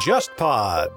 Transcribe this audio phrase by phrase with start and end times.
[0.00, 0.88] JustPod。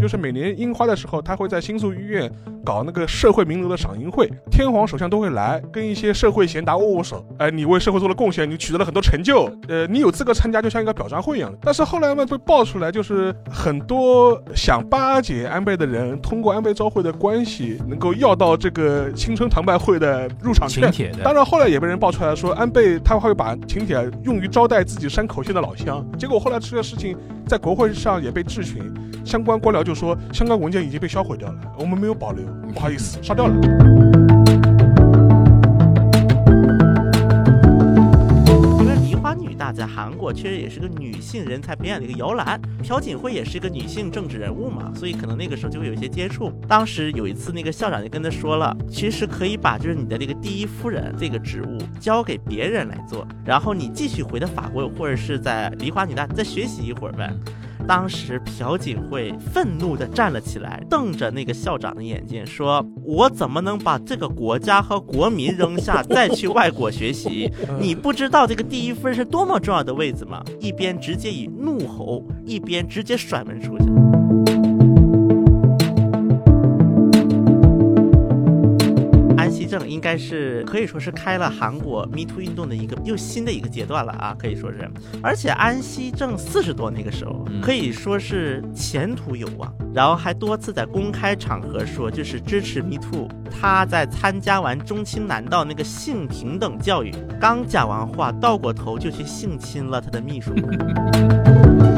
[0.00, 2.30] 就是每年樱花的时候，他会在新宿医院
[2.64, 7.24] 搞那个社会名流的赏樱会，天皇首相都会来，跟一些社会贤达握握手。
[7.38, 11.58] 哎，你为社会做了贡献，你取得了很多成就，呃，你有资格参加，就像一个表彰会一样的。
[11.62, 20.90] 但是后来嘛，被爆出来，就是很多想巴结安倍的人，通过安倍昭惠的关系，能够要到这个青春堂拜会的入场券。
[21.22, 26.04] 当然，后来也被人爆出来说，安倍他会把请帖用于招待自己山口县的老乡。
[26.18, 28.82] 结果后来这个事情在国会上也被质询，
[29.24, 33.54] 相关官僚就说相关文件已经被销毁掉了，我们没有保留，不好意思，杀掉了。
[38.80, 46.52] 因为梨花女大在韩国确实也是个女性人才培养的一个摇篮，朴槿惠也是一个女性政治人物嘛，所以可能那个时候就会有一些接触。
[46.68, 57.32] 当时有一次，那个校长就跟他说了，其实可以把就是你的这个第一夫人这个职务交给别人来做，然后你继续回到法国或者是在梨花女大再学习一会儿呗。
[57.86, 67.50] 当时朴槿惠愤怒地站了起来，瞪着那个校长的眼睛，说：“我怎么能把这个国家和国民扔下，再去外国学习？
[67.78, 74.13] 你不知道这个第一夫人是多么重要的位置吗？”一边直接以怒吼，一边直接甩门出去。
[79.66, 84.90] 正应该是可以说是开了韩国 Me Too 运动的一个又新的一个阶段了啊，可以说是。
[85.22, 93.28] 而且安熙正四十多那个时候，可以说是前途有望，然后还多次在公开场合说就是支持 Me Too。
[93.50, 100.52] 他在参加完中青南道那个性平等教育，刚讲完话，倒过头就去性侵了他的秘书。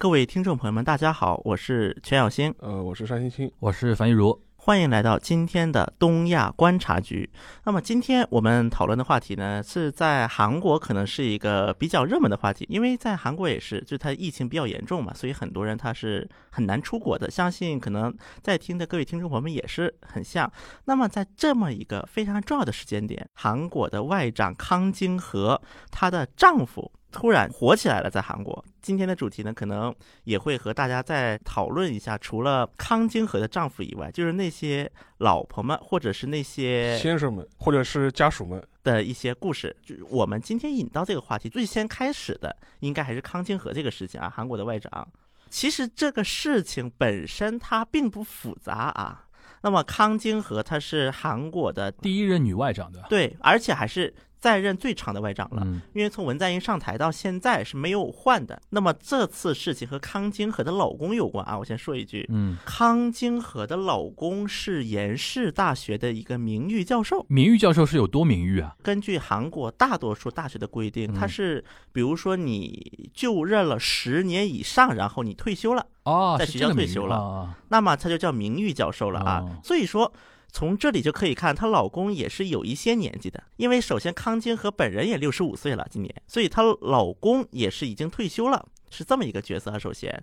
[0.00, 2.54] 各位听众朋友们，大家好，我是全小星。
[2.60, 4.42] 呃，我是单欣欣，我是樊玉茹。
[4.56, 7.28] 欢迎来到今天的东亚观察局。
[7.64, 17.30] 那么今天我们讨论的话题呢，是在韩国可能是一个比较热门的话题，因为在韩国也是，就是它疫情比较严重嘛，所以很多人他是很难出国的。
[17.30, 18.10] 相信可能
[18.40, 20.50] 在听的各位听众朋友们也是很像。
[20.86, 25.60] 那么在这么一个非常重要的时间点，韩国的外长康京和
[25.90, 26.90] 她的丈夫。
[27.10, 28.64] 突然火起来了，在韩国。
[28.80, 29.94] 今天的主题呢，可能
[30.24, 39.76] 也会和大家再讨论一下，除了康京和的丈夫以外，就是那些老婆们，或者是那些先生们，或者是家属们的一些故事。
[39.84, 45.06] 就我们今天引到这个话题，最先开始的应该还是康京和这个事情啊，韩国的外长。
[45.50, 49.26] 其实这个事情本身它并不复杂啊。
[49.62, 54.14] 那么康京和她是韩国的第一任女外长的，对，而且还是。
[54.40, 58.60] 在任最长的外长了，嗯因为从文在寅上台到现在是没有换的。
[58.70, 67.24] 那么这次事情和康京和的老公有关啊，我先说一句，嗯，康京和的老公是延世大学的一个名誉教授。
[67.28, 68.74] 名誉教授是有多名誉啊？
[68.82, 71.62] 根据韩国大多数大学的规定，他是
[71.92, 79.40] 比如说你就任了十年以上，然后你退休了，哦，在学校退休了啊那么他就叫名誉教授了啊。
[79.40, 80.10] 哦所以说。
[80.52, 89.78] 从这里就可以看，她老公也是有一些年纪的，因为首先康京和本人也六十五岁了，今年，所以她老公也是已经退休了，是这么一个角色啊。
[89.78, 90.22] 首先，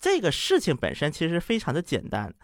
[0.00, 2.34] 这个事情本身其实非常的简单，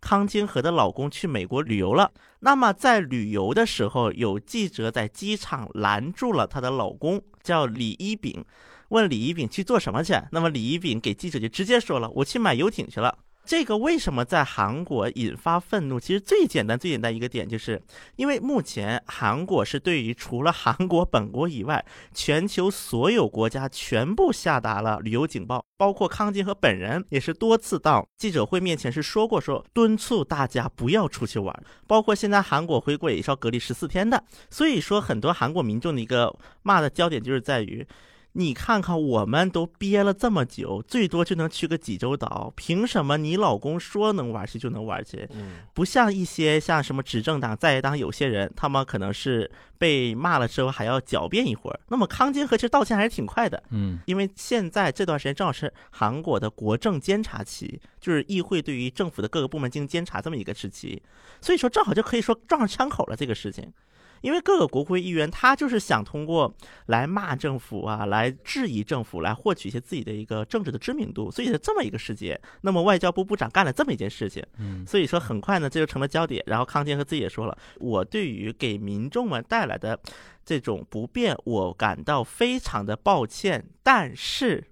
[0.00, 8.44] 康京和的老公去美国旅游了，那么在旅游的时候，有记者在机场拦住了她的老公，叫李一丙，
[8.88, 13.18] 问李一丙去做什么去，那么李一丙给记者就直接说了，我去买游艇去了。
[13.50, 15.98] 这个为什么在韩国引发愤怒？
[15.98, 17.82] 其实最简单、最简单一个点，就是
[18.14, 21.84] 因为目前韩国是对于除了韩国本国以外，
[22.14, 31.52] 全球所有国家全部下达了旅游警报，包括康金和本人也是多次到记者会面前是说过，说敦促大家不要出去玩，
[31.88, 34.22] 包括现在韩国回国也是要隔离十四天的。
[34.48, 36.32] 所以说，很多韩国民众的一个
[36.62, 37.84] 骂的焦点就是在于。
[38.32, 45.28] 你看看，我们都憋了这么久，最多就能去个济州岛，凭什么你老公说能玩去就能玩去？
[45.32, 51.80] 嗯，不像一些像什么执政党、在野党有些人，他们可能是被骂了之后还要狡辩一会儿。
[51.88, 61.02] 那么康金和其实道歉还是挺快的，嗯因为现在这段时间正好是韩国的国政监察期，就是议会对于政府的各个部门进行监察这么一个时期，
[61.40, 63.72] 所以说正好就可以说撞上枪口了这个事情。
[64.20, 66.54] 因为各个国会议员他就是想通过
[66.86, 72.40] 来骂政府啊，来质疑政府，来获取一些自己的一个政治的知名度，所以是这么一个时节。
[72.62, 76.42] 那么外交部部长干了这么一件事情，嗯所以说很快呢这就成了焦点。
[76.46, 79.98] 然后康健和自己也说了，我对于给民众们带来的
[80.44, 84.64] 这种不便，我感到非常的抱歉，但是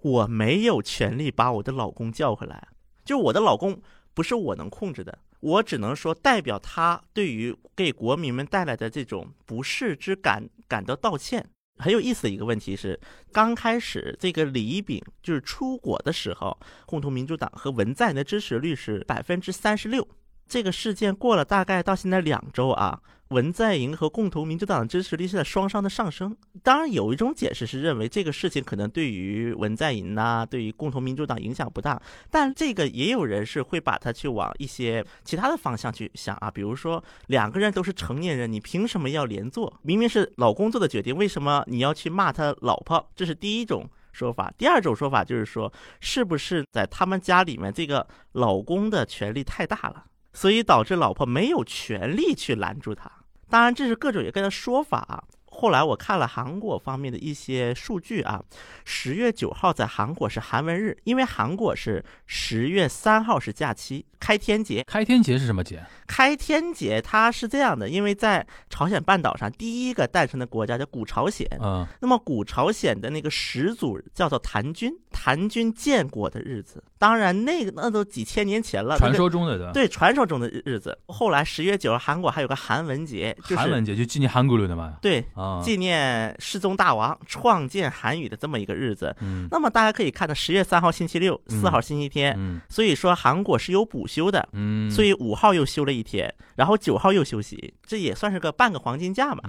[0.00, 2.68] 我没有权利把我的老公叫回来，
[3.04, 3.80] 就我的老公。
[4.16, 11.44] 不是我能控制的，我只能说代表他对于给国民们带来的这种不适之感感到道歉。
[11.76, 12.98] 很有意思的一个问题是，
[13.30, 20.08] 刚开始这个李炳就是出国的时候，共同民主党和文在寅的支持率是百分之三十六。
[20.46, 26.36] 这个事件过了大概到现在两周啊，文在寅和共同民主党的支持率是在双双的上升。
[26.62, 32.00] 当然，有一种解释是认为这个事情可能对于文在寅呐，对于共同民主党影响不大。
[32.30, 39.80] 但这个也有人是会把它去往一些其他的方向去想啊，比如说两个人都是成年人，你凭什么要连坐？
[39.82, 43.10] 明明是老公做的决定，为什么你要去骂他老婆？
[43.16, 44.52] 这是第一种说法。
[44.56, 50.04] 第二种说法就是说，是不是在他们家里面这个老公的权力太大了？
[50.34, 53.10] 所以导致老婆没有权利去拦住他。
[53.48, 55.24] 当然，这是各种各样的说法啊。
[55.56, 58.42] 后来我看了韩国方面的一些数据啊，
[58.84, 64.82] 十月九号在韩国是韩文日，因为韩国是十月三号是假期，开天节。
[64.84, 65.80] 开天节是什么节？
[66.08, 76.82] 开天节它是这样的，因为在朝鲜半岛上第一个诞生的国家叫古朝鲜，嗯，那么古朝鲜的那个始祖叫做谭军，谭军建国的日子。
[77.04, 80.98] 当然，那个那都几千年前了，传说中的对传说中的日子。
[81.08, 84.94] 后来十月九号，韩国还有个韩文节，就是韩文节，就纪念韩国人的嘛。
[85.02, 89.14] 对，啊，纪念世宗大王创建韩语的这么一个日子。
[89.20, 94.48] 嗯那么大家可以看到，十月三号星期六，四号星期天，嗯所以说韩国是有补休的。
[94.52, 99.42] 嗯，所以五号又休了一天，然后九号又休息，这也算是个半个黄金假嘛。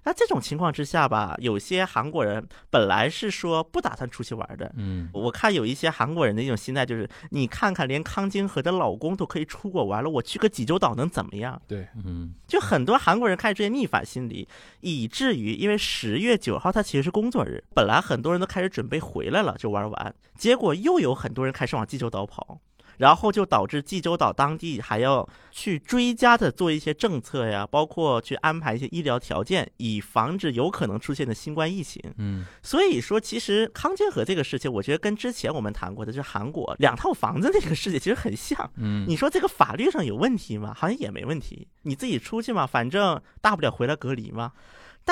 [0.00, 11.60] 嗯那这种情况之下吧，有些韩国人本来是说不打算出去玩的，嗯我看有一些韩国人的一种心态就是，你看看，连康金和的老公都可以出国玩了，我去个济州岛能怎么样？
[11.68, 14.48] 对，嗯就很多韩国人开始出现逆反心理，
[14.80, 22.58] 以至于因为十月九号它其实是工作日，本来很多人都开始准备回来了就玩完，结果又有很多人开始往济州岛跑。
[23.00, 32.02] 然后就导致济州岛当地还要去追加的做一些政策呀，包括去安排一些医疗条件，以防止有可能出现的新冠疫情。
[32.18, 38.70] 嗯所以说，其实康健和这个事情，我觉得跟之前我们谈过的，就是韩国两套房子那个事情，其实很像。
[38.76, 40.74] 嗯，你说这个法律上有问题吗？
[40.76, 44.52] 好像也没问题，你自己出去嘛，反正大不了回来隔离嘛。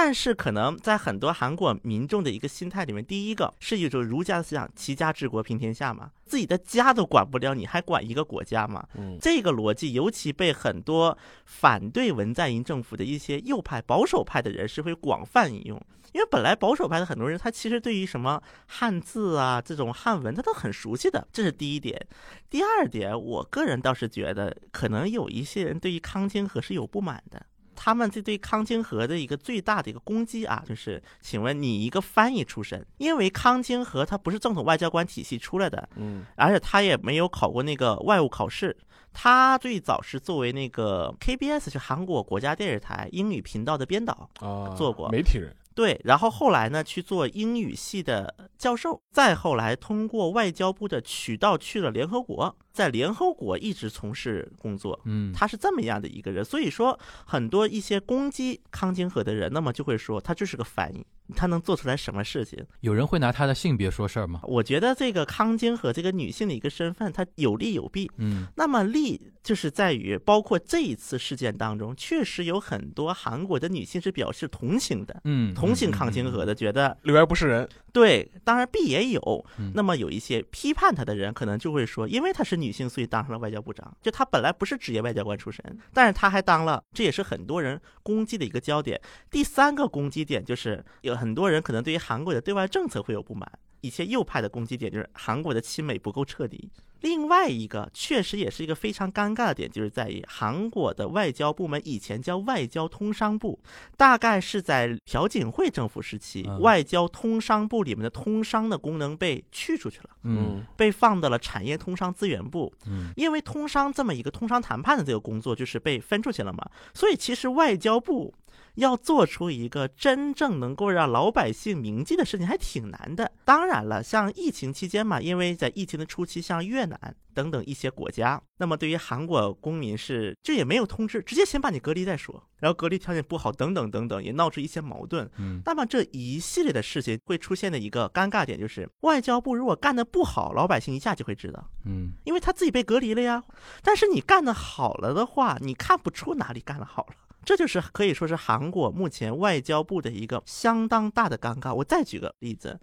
[0.00, 8.86] 但是可能在很多韩国民众的一个心态里面，第一个是一种儒家的思想，齐家治国平天下嘛，自己的家都管不了，你还管一个国家嘛？
[8.94, 15.76] 嗯，这个逻辑尤其被很多反对文在寅政府的一些右派、保守派的人士会广泛引用。
[16.12, 22.00] 因为本来保守派的很多人，他其实对于什么汉字啊这种汉文，他都很熟悉的，这是第一点。
[22.48, 27.44] 第二点，我个人倒是觉得，可能有一些人对于康清河是有不满的。
[27.80, 38.76] 他们这对康清河的一个最大的一个攻击啊，就是，请问你一个翻译出身，因为康清河他不是正统外交官体系出来的，嗯，而且他也没有考过那个外务考试。
[39.12, 55.00] 他最早是作为那个 KBS 是韩国国家电视台英语频道的编导，啊，做过媒体人，对，然后后来呢去做英语系的教授，再后来通过外交部的渠道去了联合国，在联合国一直从事工作。
[55.04, 62.64] 嗯他是这么样的一个人，所以说很多一些攻击康金河的人，那么就会说他就是个翻译，他能做出来什么事情？
[62.80, 64.40] 有人会拿他的性别说事儿吗？
[64.44, 68.10] 我觉得这个康晶和这个女性的一个身份，它有利有弊。
[68.16, 79.72] 嗯那么利就是在于，包括这一次事件当中，确实有很多韩国的女性是表示同情的，嗯，同情康晶和的，觉得里边不是人，对，当然弊也有嗯。
[79.74, 83.96] 那么有一些批判他的人，可能就会说，因为她是女性，所以当上了外交部长。
[84.02, 89.00] 就她本来不是职业外交官出身，但是她还当了，这也是很多人攻击的一个焦点。
[89.30, 93.50] 第三个攻击点就是，有很多人可能对于韩国的对外政策会有不满。
[93.80, 96.68] 一些右派的攻击点就是韩国的亲美不够彻底。
[97.02, 103.56] 另外一个确实也是一个非常尴尬的点，就是在于韩国的外交部门以前叫外交通商部，
[103.96, 112.74] 大概是在朴槿惠政府时期，嗯外交通商部里面的通商的功能被去出去了，嗯被放到了产业通商资源部。
[112.86, 118.34] 嗯因为通商这么一个通商谈判的这个工作就是被分出去了嘛，所以其实外交部
[118.78, 123.30] 要做出一个真正能够让老百姓铭记的事情还挺难的。
[123.44, 135.28] 当然了，像疫情期间嘛，因为在疫情的初期，像越南等等一些国家，那么对于韩国公民是这也没有通知，直接先把你隔离再说，然后隔离条件不好等等等等，也闹出一些矛盾。
[135.38, 141.68] 嗯那么这一系列的事情会出现的一个尴尬点就是，外交部如果干的不好，老百姓一下就会知道。
[141.84, 143.42] 嗯因为他自己被隔离了呀。
[143.82, 147.14] 但是你干的好了的话，你看不出哪里干的好了。
[147.44, 151.72] 这就是可以说是韩国目前外交部的一个相当大的尴尬。
[151.74, 152.78] 我再举个例子，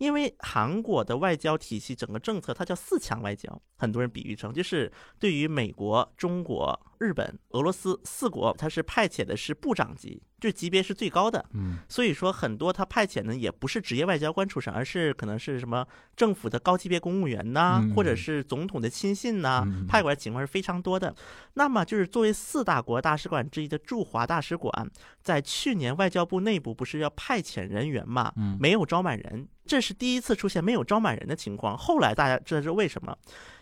[0.00, 11.44] 因为韩国的外交体系整个政策它叫四强外交，很多人比喻成就是对于美国、中国、日本、俄罗斯四国，它是派遣的是部长级，这级别是最高的。
[11.52, 21.14] 嗯所以说，很多他派遣的也不是职业外交官出身，而是可能是什么政府的高级别公务员呐、嗯或者是总统的亲信呐、嗯派过来情况是非常多的。
[21.54, 24.90] 那么，就是作为四大国大使馆之一的驻华大使馆，
[25.22, 31.76] 在去年外交部内部不是要派遣人员嘛，嗯没有招满人，这是第一次出现没有招满人的情况。
[31.76, 33.16] 后来大家知道是为什么？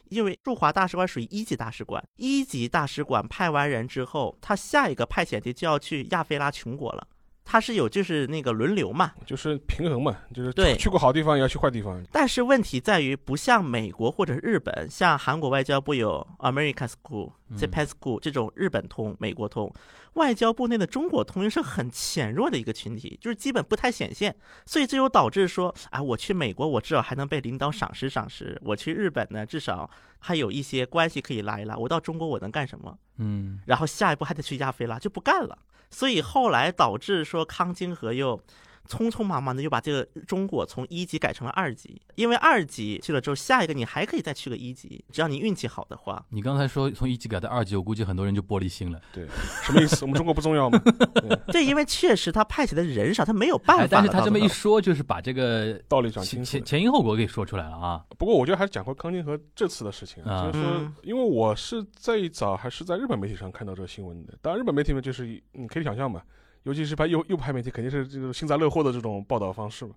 [0.09, 7.07] 因为驻华大使馆属于一级大使馆，一级大使馆派完人之后，他下一个派遣地就要去亚非拉穷国了。
[7.50, 10.76] 他是有就是那个轮流嘛，就是平衡嘛，就是对。
[10.76, 12.05] 去过好地方也要去坏地方。
[12.12, 19.73] 但是问题在于，不像美国或者日本，像韩国外交部有 American School、Japan School 这种日本通、美国通，
[20.12, 24.37] 外交部内的中国通又是很浅弱的一个群体，就是基本不太显现，
[24.67, 29.88] 所以这就导致说，啊，我去美国，我至少还能被领导赏识赏识；我去日本呢，至少
[30.19, 32.95] 还有一些关系可以拉一拉；我到中国，我能干什么？
[33.17, 33.61] 嗯。
[33.64, 35.57] 然后下一步还得去亚非拉，就不干了。
[35.90, 38.40] 所以后来导致说康青河又
[38.88, 46.25] 匆匆忙忙的又把这个中国从一级改成了二级，因为二级去了之后，下一个你还可以再去个一级，只要你运气好的话。
[46.30, 49.00] 你刚才说从一级改到二级，我估计很多人就玻璃心了。
[49.12, 49.26] 对，
[49.62, 50.04] 什么意思？
[50.04, 50.80] 我们中国不重要吗？
[51.52, 56.66] 对，因为确实他派遣的人少，他没有办法哎。，但是他这么一说，就是把这个道理讲前前清楚了。
[56.66, 58.04] 前因后果给说出来了啊。
[58.16, 64.35] 不过我觉得还是讲回康金和这次的事情，啊就是说嗯，因为我是最早还是在日本媒体上看到这个新闻的。
[64.40, 66.23] 当然，日本媒体嘛，就是你可以想象嘛，
[66.69, 69.93] 尤其是拍右右派媒体，肯定是这个幸灾乐祸的这种报道方式嘛。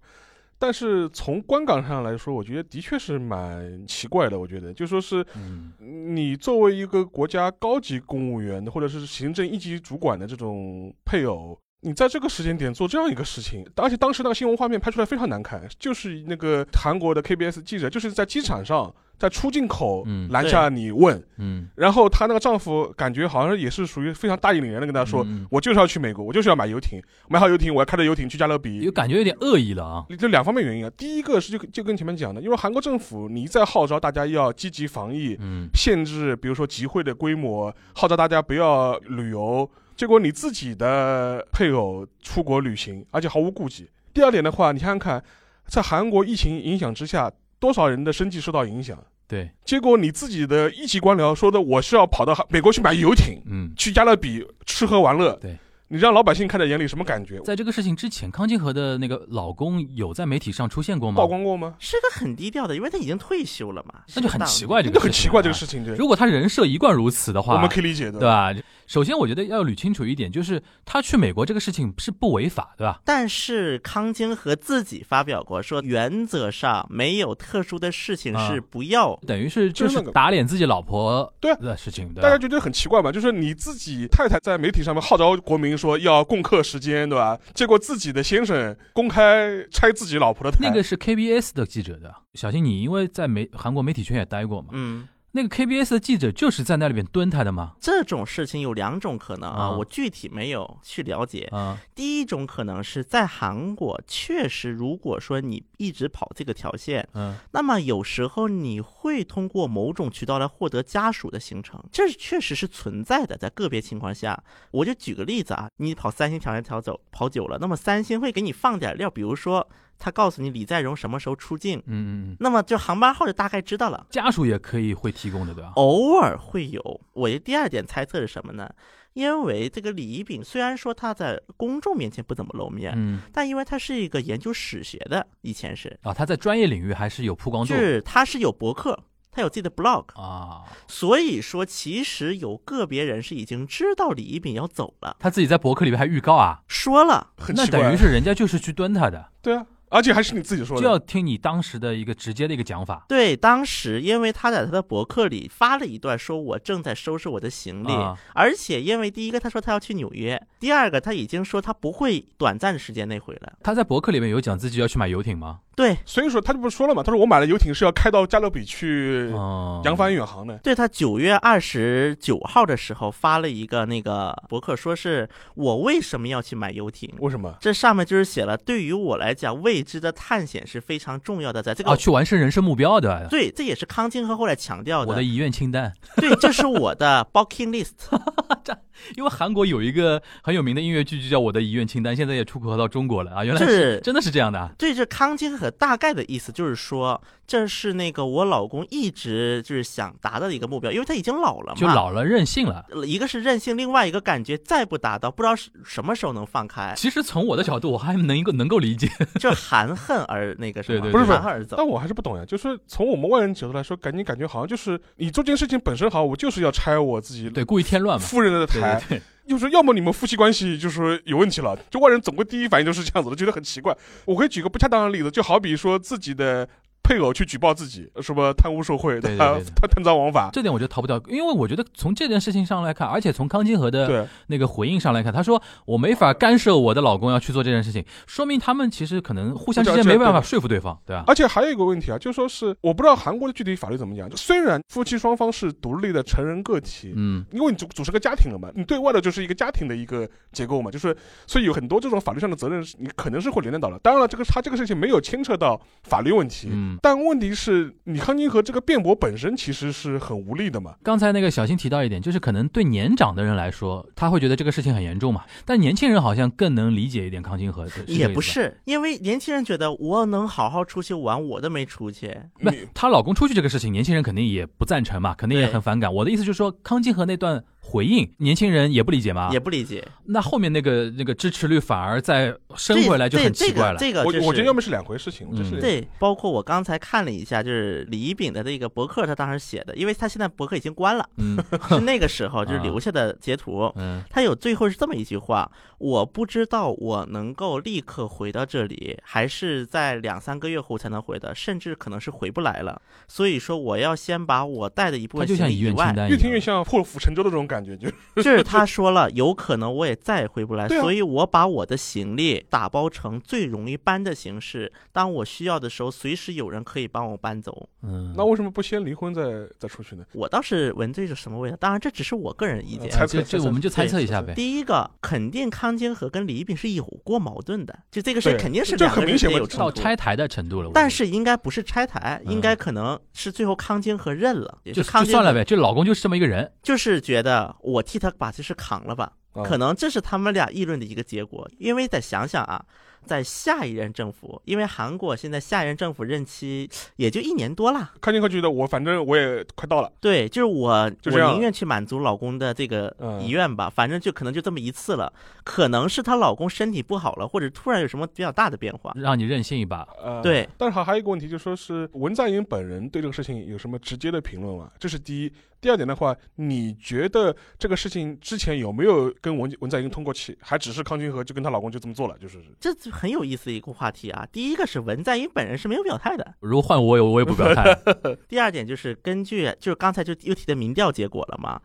[0.58, 4.40] 但是从观感上来说，我觉得的确是蛮奇怪的。
[4.40, 5.74] 我觉得就说是嗯
[6.16, 27.00] 你作为一个国家高级公务员的，或者是行政一级主管的这种配偶，你在这个时间点做这样一个事情，而且当时那个新闻画面拍出来非常难看，就是那个韩国的 KBS 记者，就是在机场上，在出境口嗯拦下你问，嗯然后她那个丈夫感觉好像也是属于非常大义凛然的跟她说，我就是要去美国，我就是要买游艇，
[27.30, 30.04] 买好游艇，我要开着游艇去加勒比，有感觉有点恶意了啊。
[30.18, 30.92] 这两方面原因啊。
[30.98, 43.88] 第一个是就就跟前面讲的，因为韩国政府你一再号召大家要积极防疫，嗯限制，比如说集会的规模，号召大家不要旅游，结果你自己的配偶出国旅行，而且毫无顾忌。
[44.14, 45.24] 第二点的话，你想想看，
[45.68, 48.98] 在韩国疫情影响之下，多少人的生计受到影响？
[49.32, 55.32] 对，结果你自己的一级官僚说的，我是要跑到美国去买游艇，嗯，去加勒比吃喝玩乐。
[55.42, 55.56] 对。
[55.92, 57.38] 你让老百姓看在眼里，什么感觉？
[57.42, 61.28] 在这个事情之前，康金和的那个老公有在媒体上出现过吗曝？
[61.28, 61.76] 光过吗？
[61.80, 68.54] 是个很低调的，因为他已经退休了嘛，那就很奇怪，这这个很奇怪，这个啊事情，对，如果他人设一贯如此的话，我们可以理解的，对吧？
[68.88, 73.02] 首先，我觉得要捋清楚一点，就是他去美国这个事情是不违法，对吧？
[73.04, 79.18] 但是康金和自己发表过说，原则上没有特殊的事情啊是不要。
[79.28, 82.22] 等于是就就是打脸自己老婆对啊的事情，对吧？
[82.22, 83.12] 大家觉得很奇怪吧？
[83.12, 87.38] 就是你自己太太在媒体上面号召国民说要共克时间，对吧？
[87.56, 101.48] 结果自己的先生公开拆自己老婆的台，那个是 KBS 的记者的，小新，你因为在媒韩国媒体圈也待过嘛，嗯，那个 KBS 的记者就是在那里边蹲他的吗，这种事情有两种可能啊，啊我具体没有去了解。
[101.52, 113.38] 啊，第一种可能是在韩国，确实如果说你一直跑这个条线，嗯那么有时候你会通过某种渠道来获得家属的行程，这确实是存在的。
[113.38, 119.68] 在个别情况下，我就举个例子啊，你跑三星条线条走跑久了，那么三星会给你放点料，比如说
[120.02, 124.08] 他告诉你李在镕什么时候出境，嗯嗯嗯，那么就航班号就大概知道了。
[124.10, 125.74] 家属也可以会提供的，对吧？
[125.76, 127.02] 偶尔会有。
[127.14, 128.68] 我的第二点猜测是什么呢？
[129.14, 138.98] 因为这个李一丙虽然说他在公众面前不怎么露面，嗯但因为他是一个研究史学的，以前是，啊，他在专业领域还是有曝光度是他是有博客，
[139.30, 147.32] 他有自己的 blog，啊，所以说其实有个别人是已经知道李一丙要走了，他自己在博客里面还预告啊，说了。
[147.38, 147.82] 那很奇怪。
[147.82, 153.06] 等于是人家就是去蹲他的，对啊，而且还是你自己说的就，要听你当时的一个直接的一个讲法。
[153.10, 163.54] 对，当时因为他在他的博客里发了一段，说我正在收拾我的行李，啊而且因为第一个他说他要去纽约，第二个他已经说他不会短暂的时间内回来。
[163.62, 165.60] 他在博客里面有讲自己要去买游艇吗？
[165.76, 170.58] 对，所以说他就不是说了嘛，他说我买了游艇是要开到加勒比去哦，扬帆远航的。
[170.58, 177.10] 对他九月二十九号的时候发了一个那个博客，说是我为什么要去买游艇。
[177.20, 177.56] 为什么？
[177.62, 185.12] 这上面就是写了，对于我来讲，未知的探险是非常重要的，在这个、啊，去完成人生目标的，对，这也是康金和后来强调的。
[185.12, 185.94] 我的遗愿清单。
[186.18, 187.92] 对，这是我的 bucket list。
[188.64, 188.78] 这
[189.16, 193.44] 因为韩国有一个很有名的音乐剧，就叫《我的遗愿清单》，现在也出口到中国了啊！
[193.44, 194.70] 原来是真的是这样的啊。
[194.78, 202.84] 对，这康金和大概的意思就是说，这是那个我老公一直就是想达到的一个目标，因为他已经老了嘛，就老了任性了。
[203.06, 209.08] 一个是任性，另外一个感觉再不达到，不知道是什么时候能放开，其实从我的角度，我还能够能够理解，
[209.40, 211.76] 就含恨而那个什么，对对不是不是含恨而走。
[211.78, 218.26] 但我还是不懂呀，就是从我们外人角度来说，感觉感觉好像就是你做这件事情本身好，我就是要拆我自己对，故意添乱嘛。
[218.26, 223.96] 夫人的对台对，对，就是要么你们夫妻关系就是有问题了，就外人总归第一反应就是这样子的，觉得很奇怪。
[224.26, 226.68] 我可以举个不恰当的例子，就好比说自己的
[227.04, 229.72] 配偶去举报自己什么贪污受贿、对对贪对对。
[229.76, 241.24] 贪贪赃枉法，这点我觉得逃不掉，因为我觉得从这件事情上来看，而且从康金和的，那个回应上来看，他说我没法干涉我的老公要去做这件事情，说明他们其实可能互相之间没办法说服对方，对吧？
[241.28, 251.16] 而且还有一个问题啊，就说是我不知道韩国的具体法律怎么讲，就虽然夫妻双方是独立的成人个体，嗯，因为你组组成个家庭了嘛，你对外的就是一个家庭的一个结构嘛，就是
[251.48, 254.00] 所以有很多这种法律上的责任，你可能是会连带到了。
[254.00, 260.96] 当然了，这个他这个事情没有牵扯到法律问题，嗯但问题是你康金和这个辩驳本身其实是很无力的嘛。
[261.04, 268.28] 刚才那个小新提到一点，就是可能对年长的人来说，他会觉得这个事情很严重嘛，但年轻人好像更能理解一点康金和，是这个也。
[268.28, 272.36] 不是，因为年轻人觉得我能好好出去玩，我都没出去。
[272.60, 276.14] 不，她老公出去这个事情，年轻人肯定也不赞成嘛，肯定也很反感。
[276.14, 279.50] 我的意思就是说，康金和那段回应，年轻人也不理解吗？
[279.52, 283.98] 也不理解，那后面那个那个支持率反而再升回来，就这很奇怪了。
[284.00, 291.58] 这个这个、就是、我我觉得要么是两回事情，这是嗯对，包括我刚才看了一下，就是李一丙的这个博客，他当时写的，因为他现在博客已经关了， 嗯
[291.90, 293.92] 是那个时候就是 啊留下的截图。
[293.96, 303.02] 嗯他有最后是这么一句话：我不知道我能够立刻回到这里，还是在两三个月后才能回的，甚至可能是回不来了。
[303.28, 317.90] 所以说，我要先把我带的一部分他就像遗行李以外，愿清单，越听越像破釜沉舟的这种感觉， 就就是他说了，有可能我也再也回不来，啊所以我把我的行李打包成最容易搬的形式，当我需要的时候，随时有人可以帮我搬走。
[318.04, 319.42] 嗯，那为什么不先离婚再
[319.80, 320.24] 再出去呢？
[320.34, 321.78] 我倒是闻这是什么味道？
[321.78, 323.10] 当然，这只是我个人意见。
[323.10, 324.54] 猜测这这我们就猜测一下呗。
[324.54, 329.86] 第一个，肯定康金和跟李一丙是有过矛盾的，就这个事肯定是这两个人很明显有冲突。
[329.86, 341.70] 到拆台的程度了，但是应该不是拆台，嗯应该可能是最后康金和认了，就康金和就算了呗，就老公就是这么一个人，就是觉得我替他把这事扛了吧，啊可能这是他们俩议论的一个结果。
[341.78, 342.86] 因为得想想啊，
[343.26, 348.14] 在下一任政府，因为韩国现在下一任政府任期也就一年多啦。
[348.20, 355.32] 康金和觉得我反正我也快到了，对，就是我，就宁愿去满足老公的这个嗯遗愿吧，反正就可能就这么一次了。
[355.64, 359.14] 可能是她老公身体不好了，或者突然有什么比较大的变化。
[359.16, 360.08] 让你任性一把。
[360.22, 364.92] 呃，对，但是还还有一个问题，就说是文在寅本人对这个事情有什么直接的评论吗？
[365.00, 365.52] 这是第一。
[365.80, 374.48] 第二点的话，你觉得这个事情之前有没有跟文文在寅通过气，还只是康君和就跟她老公就这么做了，就是这就很有意思的一个话题啊。
[374.52, 377.94] 第一个是文在寅本人是没有表态的，如果换我，我也不表态。
[378.48, 381.82] 第二点就是根据就是刚才就又提的民调结果了嘛，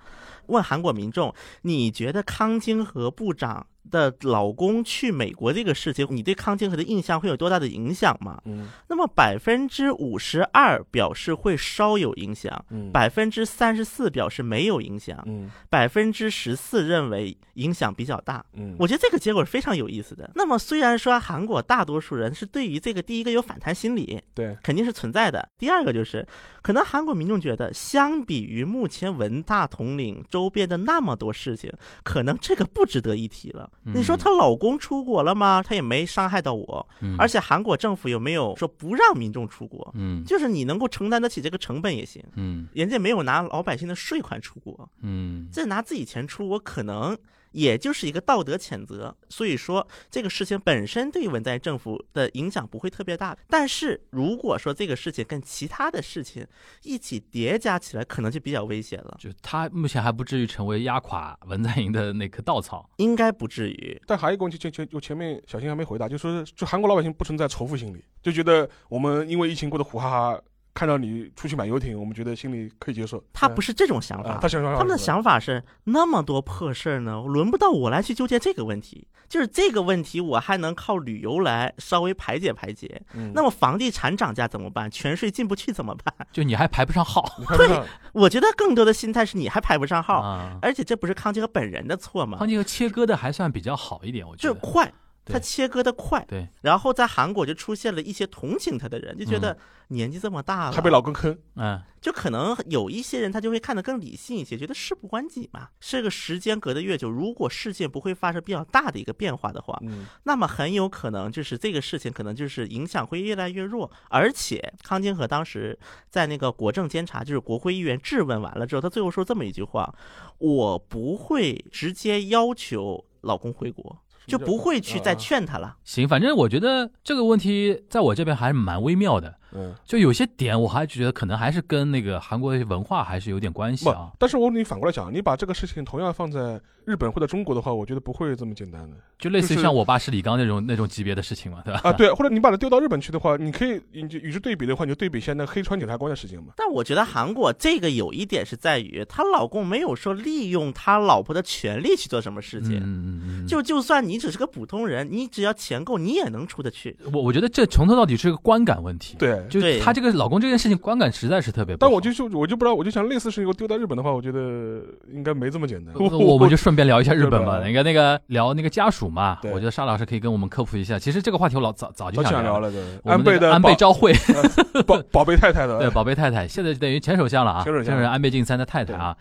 [0.49, 8.41] 问韩国民众，你觉得康金和部长的老公去美国这个事情，你对康金和的印象会有多大的影响吗？
[8.45, 18.45] 嗯那么百分之五十二表示会稍有影响，嗯百分之三十四表示没有影响，嗯百分之十四认为影响比较大。
[18.55, 20.29] 嗯，我觉得这个结果是非常有意思的。
[20.35, 25.49] 那么虽然说韩国大多数人是对于这个第一个有反弹心理，对，肯定是存在的。
[25.59, 26.27] 第二个就是，
[26.61, 31.73] 可能韩国民众觉得，相比于目前文大统领周边的那么多事情，
[32.05, 33.71] 可能这个不值得一提了。
[33.87, 35.63] 嗯你说她老公出国了吗？
[35.67, 39.91] 她也没伤害到我，嗯而且韩国政府有没有说不让民众出国？
[39.95, 42.23] 嗯就是你能够承担得起这个成本也行。
[42.35, 47.17] 嗯人家没有拿老百姓的税款出国，嗯，这拿自己钱出国，可能
[47.57, 49.17] 也就是一个道德谴责。
[49.31, 53.37] 所以说，这个事情本身对文在寅政府的影响不会特别大。
[53.49, 56.47] 但是如果说这个事情跟其他的事情
[56.83, 59.17] 一起叠加起来，可能就比较危险了。
[59.19, 62.89] 就他目前还不至于成为压垮文在寅的那棵稻草。
[62.99, 64.01] 应该不至于。
[64.07, 70.41] 但还有一个问题，就前就前面小新还没回答，就说就韩国老百姓不存在仇富心理，就觉得我们因为疫情过得苦哈哈，
[70.77, 73.23] 看到你出去买游艇，我们觉得心里可以接受。
[73.33, 79.09] 他不是这种想法，啊他想想他们的想法是那么多破事儿呢，轮不到我来去纠结这个问题。
[79.29, 83.03] 就是这个问题，我还能靠旅游来稍微排解排解。
[83.15, 84.89] 嗯那么房地产涨价怎么办？
[84.89, 86.15] 全税进不去怎么办？
[86.31, 90.57] 就你还排不上号 你看不上，我觉得更多的心态是你还排不上号，啊。
[90.63, 92.47] 而且这不是康金和本人的错吗康？
[92.47, 94.55] 金和切割的还算比较好一点，我觉得。
[94.55, 94.93] 就是快，
[95.27, 99.57] 他切割的快，对，然后在韩国就出现了一些同情他的人，就觉得
[99.89, 105.69] 年纪这么大了，还被老公坑，嗯，就可能有一些人他就会看得更理性一些，觉得事不关己嘛。
[105.81, 113.91] 这个时间隔得越久，如果事件不会发生比较大的一个变化的话，嗯，那么很有可能就是这个事情可能就是影响会越来越弱。
[114.09, 119.93] 而且康金和当时在那个国政监察，就是国会议员质问完了之后，他最后说这么一句话：
[120.39, 123.99] 我不会直接要求老公回国。
[124.27, 125.77] 就不会去再劝他了。
[125.85, 129.37] 行，反正我觉得这个问题在我这边还是蛮微妙的。
[129.53, 134.11] 嗯，就有些点我还觉得可能还是跟那个韩国的文化还是有点关系啊。
[134.19, 138.97] 但是我你反过来讲，你把这个事情同样放在日本或者中国的话，我觉得不会这么简单的。
[139.19, 141.81] 就类似于像我爸是李刚那种 那种级别的事情嘛，对吧？
[141.85, 146.53] 啊，对，或者你把它丢到日本去的话，你可以你就与之对比的话，你就对比一下那黑川检察官的事情嘛。
[146.57, 152.79] 但我觉得韩国这个有一点是在于，她老公没有说利用他老婆的权利去做什么事情。
[152.79, 153.47] 嗯嗯嗯。
[153.47, 156.97] 就就算你只是个普通人，你只要钱够，你也能出得去。
[157.13, 159.17] 我我觉得这从头到底是个观感问题。
[159.19, 161.77] 对，就她这个老公这件事情观感实在是特别。
[161.77, 165.95] 但我就就我就不知道，我就想类似事情我丢在日本的话，我觉得应该没这么简单。
[166.19, 170.99] 我们就顺便聊一下日本吧，那个那个聊那个家属嘛，我觉得沙老师可以跟我们科普一下。
[170.99, 172.73] 其实这个话题我老早早就想聊了。
[173.05, 174.13] 安倍的安倍昭惠，
[174.87, 179.17] 宝宝贝太太的，对宝贝太太，现在等于前首相了啊，前首相是安倍晋三的太太啊。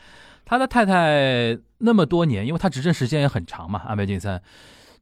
[0.48, 4.40] 他的太太那么多年，因为他执政时间也很长嘛，安倍晋三。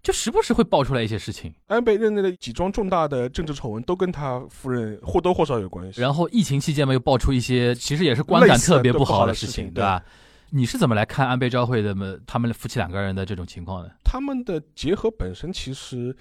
[0.04, 6.02] 就时不时会爆出来一些事情，安倍任内的几桩重大的政治丑闻都跟他夫人或多或少有关系。
[6.02, 10.04] 然后疫情期间嘛，又爆出一些其实也是观感特别不好的事情，对吧？
[10.50, 11.96] 你是怎么来看安倍昭惠的
[12.28, 13.90] 他们夫妻两个人的这种情况呢？
[14.04, 16.16] 他们的结合本身其实。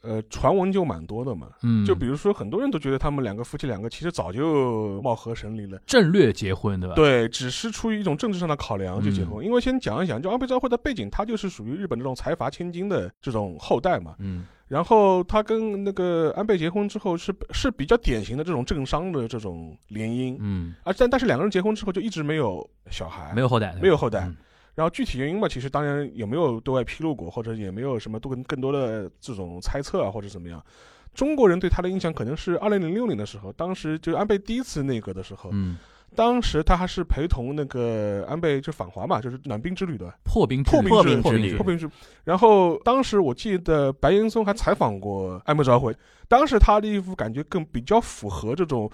[0.00, 6.94] 呃，传闻就蛮多的嘛，嗯，就比如说很多人都觉得他们两个夫妻两个其实早就貌合神离了，战略结婚对吧？
[6.94, 9.44] 对，只是出于一种政治上的考量就结婚。
[9.44, 24.30] 因为先讲一讲，就安倍昭惠的背景，他就是属于日本这种财阀千金的这种后代嘛，嗯，然后他跟那个安倍结婚之后是是比较典型的这种政商的这种联姻，嗯，啊但但是两个人结婚之后就一直没有小孩，没有后代，没有后代。
[24.78, 30.64] 然后具体原因嘛，其实当然也没有对外披露过，或者也没有什么多更多的这种猜测啊，或者怎么样。
[31.12, 35.78] 中国人对他的印象可能是二零零六年的时候，当时就安倍第一次内阁的时候，嗯，
[36.14, 40.88] 当时他还是陪同那个安倍就访华嘛，就是暖冰之旅的破冰破冰
[41.24, 41.92] 之旅破冰之旅。
[42.22, 45.92] 然后当时我记得白岩松还采访过安倍昭惠，
[46.28, 48.88] 当时他的一副感觉更比较符合这种。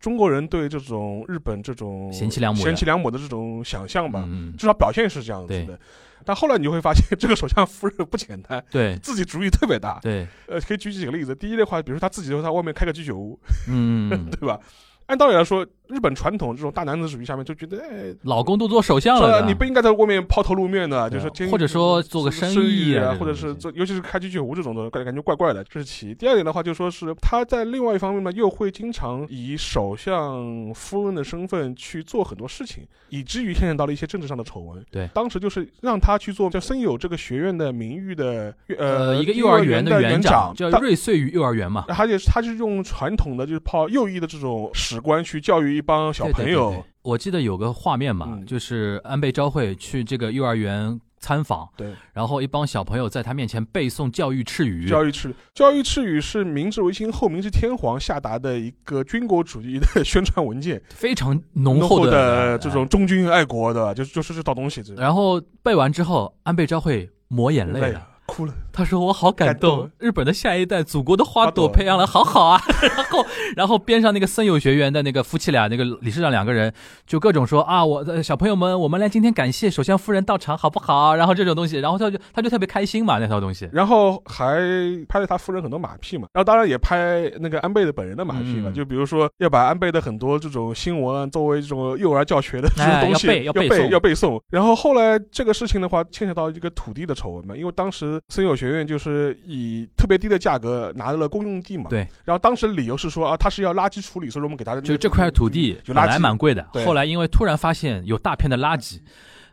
[0.00, 5.78] 中国人对这种日本这种贤妻良母、贤妻良母的这种想象吧，嗯，至少表现是这样子的。
[6.24, 10.26] 但后来你就会发现，这个首相夫人不简单，对自己主意特别大，对。
[10.48, 11.34] 呃，可以举几个例子。
[11.34, 14.58] 第一的话，比如说他自己就在外面开个居酒屋，嗯， 对吧？
[15.06, 15.66] 按道理来说。
[15.88, 26.14] 日本传统这种大男子主义下面就觉得，哎，老公都做首相了，你不应该在外面抛头露面的，就是或者说做个生意啊，或者是做，尤其是开居酒屋这种的，感感觉怪怪的，这是其一。
[26.14, 34.84] 第二点的话，就说是他在另外一方面呢，又会经常以首相夫人的身份去做很多事情，以至于牵扯到了一些政治上的丑闻。
[34.90, 46.72] 对，当时就是让他去做叫森友这个学院的名誉的呃一个幼儿园的园长，叫瑞穗幼儿园嘛，而且他是用传统的就是泡右翼的这种史观去教育一帮小朋友。
[46.72, 54.86] 有，我记得有个画面嘛，就是安倍昭惠去这个幼儿园参访，对，然后一帮小朋友在他面前背诵教育赤语。
[54.88, 64.82] 教育敕，教育赤语是明治维新后明治天皇下达的一个军国主义的宣传文件，非常浓厚的这种忠君爱国的，就是就是这套东西。
[64.96, 68.06] 然后背完之后，安倍昭惠抹眼泪了。
[68.26, 72.60] 哭了，他说我好感动，日本的下一代，祖国的花朵培养了好好啊。
[72.94, 76.70] 然后，然后边上那个森友学园的那个夫妻俩，那个理事长两个人
[77.06, 81.14] 就各种说啊，我的小朋友们，我们来今天感谢首相夫人到场好不好？
[81.14, 83.66] 然后这种东西， 然后他就他就特别开心嘛，那套东西。
[83.72, 84.60] 然后还
[85.08, 94.38] 拍了他夫人很多马屁嘛，然后当然也拍那个安倍的本人的马屁嘛，就比如说要把安倍的很多这种新闻作为这种幼儿教学的这种东西要背要背诵。
[94.50, 98.20] 然后后来这个事情的话，牵扯到一个土地的丑闻嘛，因为当时。
[98.28, 102.06] 森友学院就是以特别低的价格拿到了公用地嘛，对。
[102.24, 109.00] 然后当时理由是说啊，他是要垃圾处理，所以我们给他的就这块土地本来蛮贵的，后来因为突然发现有大片的垃圾。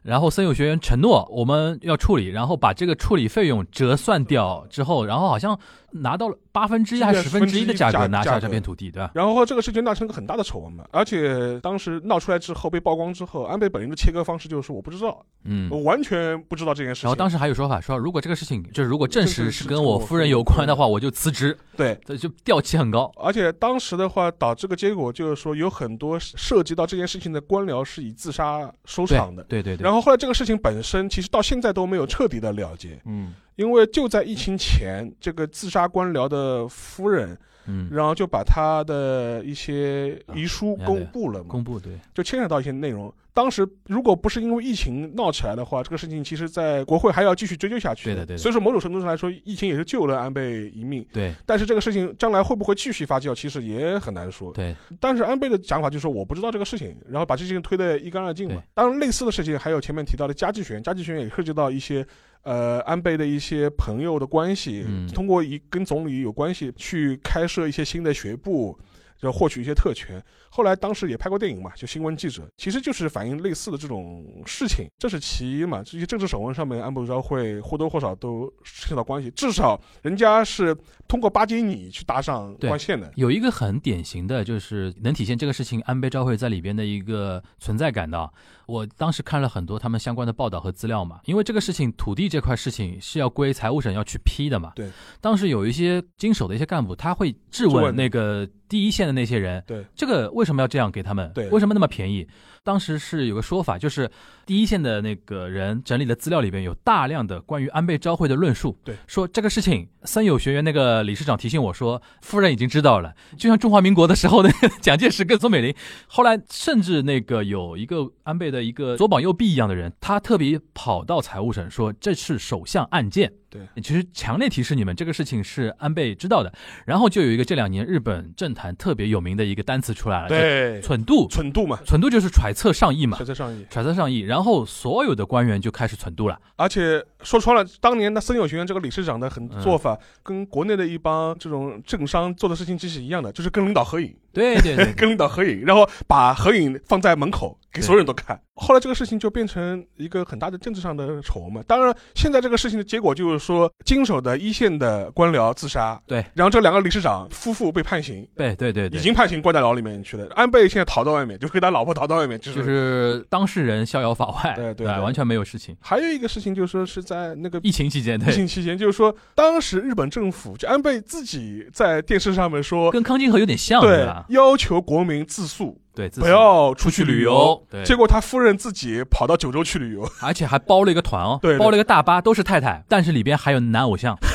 [0.03, 5.57] 然后森友学员承诺我们要处理，然后把这个处理费用折算掉之后，然后好像
[5.93, 9.11] 拿到了八分之一还是十分之一的价格拿下这片土地，对吧？
[9.13, 17.07] 然后这个事情闹成个很大的丑闻嘛，而且当时闹出来之后被曝光之后，安倍本人的切割方式就是我不知道，嗯，我完全不知道这件事情。
[17.07, 21.57] 然后当时还有说法说，如果这个事情就是如果证实是跟我夫人有关的话，我就辞职。
[21.75, 23.11] 对，这就调期很高。
[23.17, 29.43] 而且当时的话，导致个结果就是说，有很多涉及到这件事情的官僚是以自杀收场的。
[29.43, 29.83] 对对对。
[29.83, 30.53] 然后后来这个事情。
[30.63, 37.37] 本身其实到现在都没有彻底的了结，嗯，因为就在疫情前，这个自杀官僚的夫人，
[37.67, 43.13] 嗯，然后就把他的一些遗书啊公布了嘛，公布对，就牵扯到一些内容。
[43.35, 48.05] 当时如果不是因为疫情闹起来的话，这个事情其实在国会还要继续追究下去。
[48.05, 51.03] 对的对的所以说某种程度上来说，疫情也是救了安倍一命。
[51.11, 54.51] 对但是这个事情将来会不会继续发酵，其实也很难说。
[54.53, 58.61] 对，但是安倍的讲法就是说我不知道这个事情，然后把这事情推得一干二净嘛。
[58.75, 62.05] 当然，类似的事情还有前面提到的家计学院，家计学院也涉及到一些
[62.43, 68.77] 呃安倍的一些朋友的关系，嗯通过一跟总理有关系去开设一些新的学部。
[69.21, 75.81] 要获取一些特权，后来当时也拍过电影嘛，就新闻记者，其实就是反映类似的这种事情，这是其一嘛。
[75.81, 80.75] 这些政治手腕上面，安倍昭惠或多或少都牵扯到关系，至少人家是
[81.07, 83.09] 通过巴结你去搭上关系的。
[83.15, 88.29] 有一个很典型的，就是能体现这个事情安倍昭惠在里边的一个存在感的啊。
[88.65, 94.71] 我当时看了很多他们相关的报道和资料嘛，因为这个事情土地这块事情是要归财务省要去批的嘛。
[94.75, 94.89] 对。
[95.19, 101.31] 当时有一些经手的一些干部，他会质问那个第一线的那些人，对，这个为什么要这样给他们？
[101.33, 102.27] 对为什么那么便宜？
[102.63, 104.09] 当时是有个说法，就是
[104.45, 108.77] 第一线的那个人整理的资料里边有大量的关于安倍昭惠的论述。
[108.85, 115.75] 对，说这个事情，森友学院那个理事长提醒我说，夫人已经知道了，就像中华民国的时候那个 蒋介石跟宋美龄，
[116.07, 123.33] 后来甚至那个有一个安倍的一个左膀右臂一样的人，他特别跑到财务省说这是首相案件。
[123.53, 126.53] 对，其实强烈提示你们这个事情是安倍知道的。
[126.85, 133.17] 然后就有一个这两年日本政坛特别有名的一个单词出来了，对，蠢度，蠢度嘛，蠢度就是揣测上意嘛。
[133.17, 133.65] 揣，测上意。
[133.69, 136.39] 揣测上意，然后所有的官员就开始蠢度了。
[136.55, 139.61] 而且说穿了，当年的森友学院这个理事长的很嗯。
[139.61, 148.39] 做法，跟国内的一帮这种政商做的事情其实一样的，就是跟领导合影，对对对， 跟领导合影，然后把合影放在门口给所有人都看。
[148.55, 151.63] 后来这个事情就变成一个很大的政治上的丑闻嘛。
[151.67, 158.27] 当然，现在这个事情的结果就是说，经手的一线的官僚自杀，对，然后这两个理事长夫妇被判刑。
[158.35, 160.27] 对对对对，已经判刑关在牢里面去了。
[160.35, 162.59] 安倍现在逃到外面，就跟他老婆逃到外面，就是。
[162.59, 165.75] 就是当事人逍遥法外，对对完全没有事情。
[165.81, 174.22] 还有一个事情就是说是在那个疫情期间，疫，情期间，就是说当时日本政府就安倍自己在电视上面说，跟康金河有点像，对吧？
[174.29, 177.65] 要求国民自诉，对，自不要出去旅旅游。
[177.69, 181.59] 对，结果他夫人自己跑到九州去旅游，而且还包了一个团哦， 对对。
[181.59, 184.17] 包了一个大巴，都是太太，但是里边还有男偶像。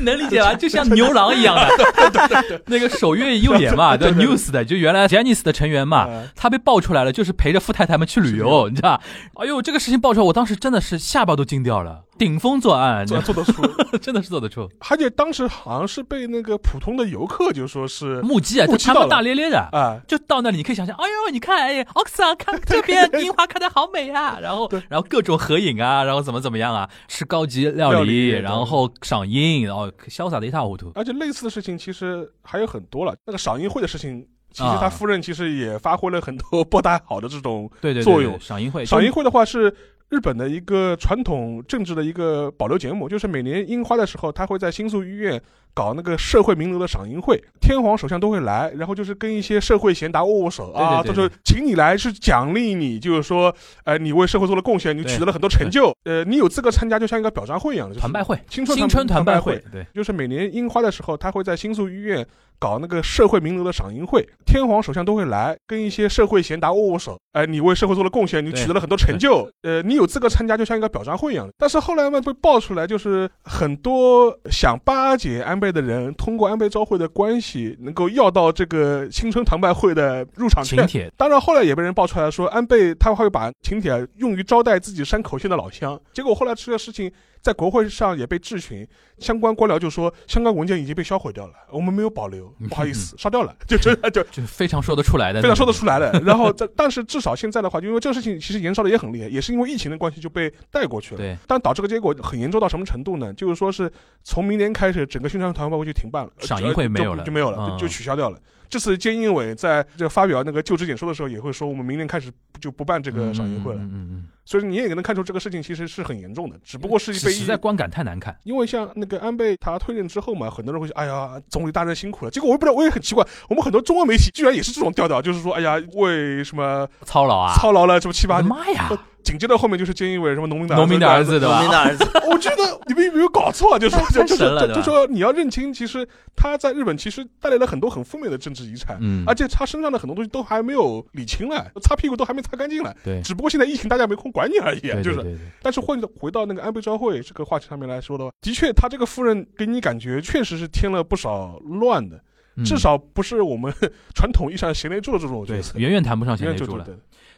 [0.00, 0.54] 能理解吧？
[0.54, 8.98] 就像牛郎一样的， 那个守月右眼嘛，对 News 的，就原来 Janice 的成员嘛，呃他被爆出来了，就是陪着富太太们去旅游，你知道？
[9.34, 13.62] 哎呦，这个事情爆出来，我当时真的是下巴都惊掉了，顶风作案，做做得出。
[13.98, 14.70] 真的是做得出。
[14.88, 19.58] 而且当时好像是被那个普通的游客就说是目击啊，就他们大咧咧的。
[19.72, 30.92] 啊，就到那里，你可以想象，哎呦，你看，哎，奥克萨看 这边樱花开的好美啊，然后对，然后各种合影啊，然后怎么怎么样啊，吃高级料理，然后赏樱，然后潇洒的一塌糊涂。
[30.94, 33.16] 而且类似的事情其实还有很多了。
[33.26, 39.74] 那个赏樱会的事情，其实啊他夫人其实也发挥了很多 不太好的这种对对对，作用赏樱会，赏樱会的话是
[40.12, 45.42] 日本的一个传统政治的一个保留节目，就是每年樱花的时候，他会在新宿医院
[45.74, 53.54] 搞那个社会名流的赏樱会，天皇首相都会来，然后就是跟一些社会贤达握握手啊，对对对就是请你来是奖励你，就是说，
[53.84, 62.26] 呃，你为社会做了贡献，你取得了很多成就，呃，你有资格参加，就像一个表彰会一样的，就是团拜会，青春新春团拜拜会，对，就是每年樱花的时候，他会在新宿医院
[62.58, 67.18] 搞那个社会名流的赏樱会，天皇首相都会来，跟一些社会贤达握握手。
[67.32, 71.52] 哎、你为社会做了贡献，你取得了很多成就，呃，你有资格参加，就像一个表彰会一样的。
[71.56, 80.76] 但是后来嘛，被爆出来，就是很多想巴结安倍的人，通过安倍昭惠的关系，能够要到这个新春堂拜会的入场券。
[80.80, 85.98] 请帖，当然，后来也被人爆出来说，安倍他会把请帖用于招待自己山口县的老乡。
[86.12, 87.08] 结果后来这个事情
[87.42, 88.86] 在国会上也被质询，
[89.18, 96.12] 相关官僚就说相关文件已经被销毁掉了，我们没有保留， 不好意思，烧掉了，就真的就就非常说得出来的，非常说得出来的。
[96.24, 101.18] 然后在但是至少现在的话，就因为这个事情其实延烧的也很厉害，也是因为疫情的关系就被带过去了。
[101.18, 103.32] 对，但导致个结果很严重到什么程度呢？
[103.34, 103.90] 就是说是
[104.22, 108.38] 从明年开始，整个宣传团报会就停办了，赏樱会呃没有了就就没有了，就取消掉了。
[108.72, 113.80] 这次菅义伟在这发表那个就职演说的时候，也会说我们明年开始就不办这个赏樱会了。
[113.82, 118.34] 嗯嗯嗯所以你也能看出这个事情其实是很严重的，只不过是嗯，被实在观感太难看。
[118.44, 122.30] 因为像那个安倍他退任之后嘛，很多人会说，哎呀，总理大人辛苦了。
[122.30, 127.54] 结果我也不知道，我也很奇怪，我们很多中文媒体居然也是这种调调，就是说，哎呀，为什么操劳啊！
[127.54, 128.48] 操劳了这么七八年？
[128.48, 128.90] 妈呀！
[129.22, 131.70] 紧接着后面就是菅义伟什么农民的农民的儿子对吧农民？
[131.70, 133.78] 的儿子，我觉得你们有没有搞错啊？
[133.78, 136.06] 就说 太就就神了对吧就就说你要认清，其实
[136.36, 142.94] 他在日本其实带来了很多很负面的政治遗产，嗯而且他身上的很多东西都还没有理清来，擦屁股都还没擦干净来。
[143.04, 145.38] 对，只不过现在疫情大家没空管你而已，就是。
[145.62, 152.20] 但是回回到那个安倍昭惠这个话题上面来说的话，的确，他这个夫人给你感觉确实是添了不少乱的，
[152.56, 153.72] 嗯至少不是我们
[154.14, 155.74] 传统意义上贤内助的这种角色。
[155.74, 156.84] 对远远谈不上贤内助了。